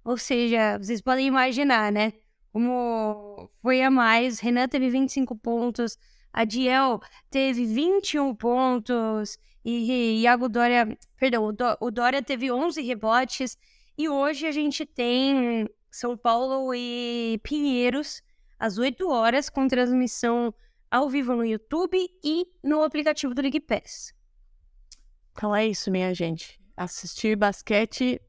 Ou 0.04 0.16
seja, 0.16 0.78
vocês 0.78 1.00
podem 1.00 1.26
imaginar, 1.26 1.90
né? 1.90 2.12
Como 2.52 3.48
foi 3.60 3.82
a 3.82 3.90
mais. 3.90 4.38
Renan 4.38 4.68
teve 4.68 4.88
25 4.88 5.36
pontos. 5.36 5.96
A 6.32 6.44
Diel 6.44 7.00
teve 7.30 7.64
21 7.64 8.34
pontos. 8.34 9.36
E 9.64 10.20
Iago 10.22 10.48
Dória, 10.48 10.96
perdão, 11.18 11.44
o, 11.46 11.52
Dó- 11.52 11.76
o 11.80 11.90
Dória 11.90 12.22
teve 12.22 12.52
11 12.52 12.82
rebotes. 12.82 13.56
E 13.96 14.08
hoje 14.08 14.46
a 14.46 14.52
gente 14.52 14.84
tem 14.84 15.68
São 15.90 16.16
Paulo 16.16 16.74
e 16.74 17.40
Pinheiros 17.42 18.22
às 18.58 18.76
8 18.78 19.08
horas 19.08 19.48
com 19.48 19.66
transmissão 19.68 20.52
ao 20.90 21.08
vivo 21.08 21.34
no 21.34 21.44
YouTube 21.44 21.96
e 22.22 22.46
no 22.62 22.82
aplicativo 22.82 23.34
do 23.34 23.40
League 23.42 23.60
Pass. 23.60 24.12
Então 25.32 25.54
é 25.54 25.66
isso, 25.66 25.90
minha 25.90 26.12
gente. 26.14 26.60
Assistir 26.76 27.36
basquete. 27.36 28.20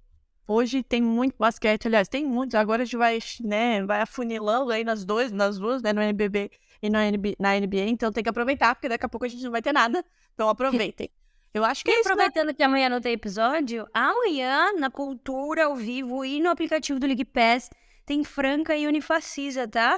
Hoje 0.47 0.83
tem 0.83 1.01
muito 1.01 1.35
basquete, 1.37 1.87
aliás, 1.87 2.07
tem 2.07 2.25
muitos. 2.25 2.55
Agora 2.55 2.83
a 2.83 2.85
gente 2.85 2.97
vai, 2.97 3.19
né, 3.41 3.83
vai 3.83 4.01
afunilando 4.01 4.71
aí 4.71 4.83
nas 4.83 5.03
duas, 5.03 5.31
nas 5.31 5.57
duas, 5.57 5.81
né, 5.81 5.91
no 5.91 6.01
NBB 6.01 6.51
e 6.81 6.89
na 6.89 7.09
NBA, 7.59 7.87
então 7.87 8.11
tem 8.11 8.23
que 8.23 8.29
aproveitar, 8.29 8.75
porque 8.75 8.87
daqui 8.87 9.05
a 9.05 9.09
pouco 9.09 9.25
a 9.25 9.29
gente 9.29 9.43
não 9.43 9.51
vai 9.51 9.61
ter 9.61 9.73
nada. 9.73 10.05
Então 10.35 10.47
aproveitem. 10.47 11.09
Eu 11.55 11.63
acho 11.63 11.85
que 11.85 11.89
E 11.89 11.93
é 11.93 11.99
isso, 12.01 12.09
né? 12.09 12.13
aproveitando 12.25 12.53
que 12.53 12.61
amanhã 12.61 12.89
não 12.89 12.99
tem 12.99 13.13
episódio, 13.13 13.87
amanhã 13.93 14.73
na 14.73 14.91
Cultura 14.91 15.63
ao 15.65 15.75
vivo 15.75 16.25
e 16.25 16.41
no 16.41 16.49
aplicativo 16.49 16.99
do 16.99 17.07
League 17.07 17.23
Pass 17.23 17.69
tem 18.05 18.25
Franca 18.25 18.75
e 18.75 18.85
Unifacisa, 18.85 19.65
tá? 19.65 19.97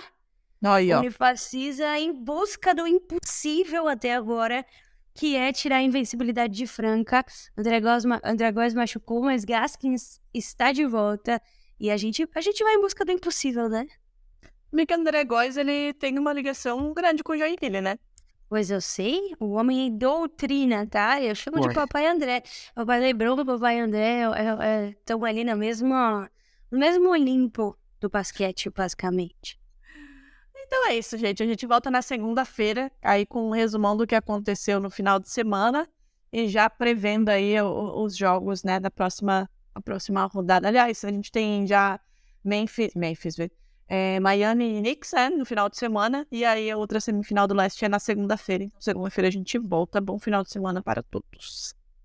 Aí, 0.64 0.94
ó. 0.94 1.00
Unifacisa 1.00 1.98
em 1.98 2.14
busca 2.14 2.76
do 2.76 2.86
impossível 2.86 3.88
até 3.88 4.14
agora, 4.14 4.64
que 5.16 5.36
é 5.36 5.52
tirar 5.52 5.78
a 5.78 5.82
invencibilidade 5.82 6.54
de 6.54 6.68
Franca. 6.68 7.26
André 7.58 7.82
Góes, 7.82 8.06
ma- 8.06 8.22
André 8.24 8.52
Góes 8.52 8.76
machucou, 8.76 9.24
mas 9.24 9.44
Gaskins 9.44 10.22
está 10.32 10.72
de 10.72 10.86
volta. 10.86 11.42
E 11.80 11.90
a 11.90 11.98
gente, 11.98 12.28
a 12.36 12.42
gente 12.42 12.64
vai 12.64 12.76
em 12.76 12.82
busca 12.82 13.04
do 13.04 13.12
impossível, 13.12 13.68
né? 13.68 13.88
Mick 14.72 14.94
André 14.94 15.24
Góes, 15.24 15.58
ele 15.58 15.92
tem 15.96 16.20
uma 16.20 16.34
ligação 16.34 16.94
grande 16.94 17.24
com 17.24 17.32
o 17.34 17.38
Joinville, 17.38 17.82
né? 17.82 17.98
Pois 18.50 18.72
eu 18.72 18.80
sei, 18.80 19.36
o 19.40 19.52
homem 19.52 19.88
é 19.88 19.90
doutrina, 19.90 20.88
tá? 20.88 21.22
Eu 21.22 21.36
chamo 21.36 21.60
de 21.60 21.68
Ué. 21.68 21.74
Papai 21.74 22.08
André. 22.08 22.44
Papai 22.74 23.00
Lebron 23.00 23.42
e 23.42 23.46
Papai 23.46 23.80
André 23.80 24.22
estão 24.98 25.26
ali 25.26 25.44
na 25.44 25.56
mesma, 25.56 26.32
no 26.72 26.80
mesmo 26.80 27.10
Olimpo 27.10 27.78
do 28.00 28.10
basquete, 28.10 28.70
basicamente. 28.70 29.60
Então 30.56 30.88
é 30.88 30.96
isso, 30.96 31.18
gente. 31.18 31.44
A 31.44 31.46
gente 31.46 31.66
volta 31.66 31.92
na 31.92 32.02
segunda-feira, 32.02 32.92
aí 33.02 33.26
com 33.26 33.48
um 33.48 33.52
resumão 33.52 33.98
do 33.98 34.08
que 34.08 34.16
aconteceu 34.16 34.80
no 34.80 34.90
final 34.90 35.20
de 35.20 35.30
semana 35.30 35.88
e 36.32 36.48
já 36.48 36.70
prevendo 36.70 37.30
aí 37.30 37.56
os 37.62 38.16
jogos, 38.16 38.64
né, 38.64 38.80
da 38.80 38.92
próxima, 38.92 39.50
a 39.74 39.82
próxima 39.82 40.26
rodada. 40.26 40.68
Aliás, 40.68 41.04
a 41.04 41.10
gente 41.10 41.32
tem 41.32 41.68
já 41.68 42.00
Memphis, 42.44 42.94
Memphis, 42.96 43.36
vê, 43.36 43.52
é, 43.88 44.20
Miami 44.20 44.78
e 44.78 44.82
Knicks, 44.82 45.14
né, 45.14 45.30
no 45.30 45.46
final 45.46 45.70
de 45.70 45.78
semana, 45.78 46.28
e 46.32 46.44
aí 46.44 46.70
a 46.70 46.78
outra 46.78 47.00
semifinal 47.00 47.48
do 47.48 47.54
leste 47.54 47.86
é 47.86 47.90
na 47.90 48.00
segunda-feira. 48.00 48.64
Então, 48.64 48.82
segunda-feira 48.82 49.28
a 49.28 49.32
gente 49.32 49.58
volta. 49.58 50.02
Bom 50.02 50.20
final 50.20 50.44
de 50.44 50.52
semana 50.52 50.82
para 50.82 51.02
todos. 51.04 51.76